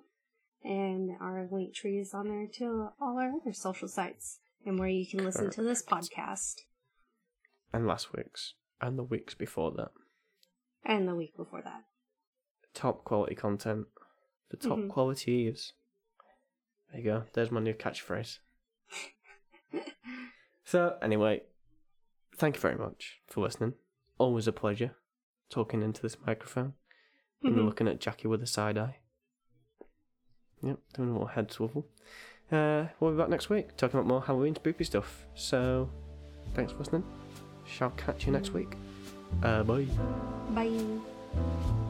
and 0.62 1.16
our 1.20 1.48
link 1.50 1.74
tree 1.74 1.98
is 1.98 2.12
on 2.12 2.28
there 2.28 2.46
to 2.54 2.90
all 3.00 3.18
our 3.18 3.32
other 3.32 3.52
social 3.52 3.88
sites 3.88 4.40
and 4.66 4.78
where 4.78 4.88
you 4.88 5.06
can 5.06 5.24
listen 5.24 5.50
to 5.50 5.62
this 5.62 5.82
podcast 5.82 6.62
And 7.72 7.86
last 7.86 8.12
week's, 8.12 8.54
and 8.80 8.98
the 8.98 9.04
weeks 9.04 9.34
before 9.34 9.70
that. 9.72 9.90
and 10.84 11.06
the 11.06 11.14
week 11.14 11.36
before 11.36 11.60
that. 11.62 11.84
Top 12.74 13.04
quality 13.04 13.34
content 13.34 13.86
for 14.48 14.56
top 14.56 14.78
Mhm. 14.78 14.88
quality 14.88 15.42
ears. 15.44 15.74
There 16.90 17.00
you 17.00 17.04
go. 17.04 17.24
There's 17.34 17.50
my 17.50 17.60
new 17.60 17.74
catchphrase. 17.74 18.38
So, 20.64 20.96
anyway, 21.02 21.42
thank 22.36 22.54
you 22.54 22.60
very 22.60 22.76
much 22.76 23.20
for 23.26 23.40
listening. 23.42 23.74
Always 24.18 24.46
a 24.46 24.52
pleasure 24.52 24.94
talking 25.48 25.82
into 25.82 26.00
this 26.00 26.16
microphone 26.24 26.74
and 27.42 27.56
Mhm. 27.56 27.64
looking 27.64 27.88
at 27.88 28.00
Jackie 28.00 28.28
with 28.28 28.40
a 28.42 28.46
side 28.46 28.78
eye. 28.78 29.00
Yep, 30.62 30.78
doing 30.94 31.08
a 31.08 31.12
little 31.12 31.26
head 31.26 31.50
swivel. 31.50 31.88
Uh, 32.52 32.86
we'll 33.00 33.10
be 33.12 33.16
back 33.18 33.28
next 33.30 33.50
week 33.50 33.76
talking 33.76 33.98
about 33.98 34.06
more 34.08 34.22
Halloween 34.22 34.54
spooky 34.54 34.84
stuff. 34.84 35.26
So, 35.34 35.90
thanks 36.54 36.70
for 36.72 36.78
listening. 36.78 37.04
Shall 37.70 37.90
catch 37.90 38.26
you 38.26 38.32
next 38.32 38.52
week. 38.52 38.76
Uh, 39.42 39.62
bye. 39.62 39.86
Bye. 40.54 41.80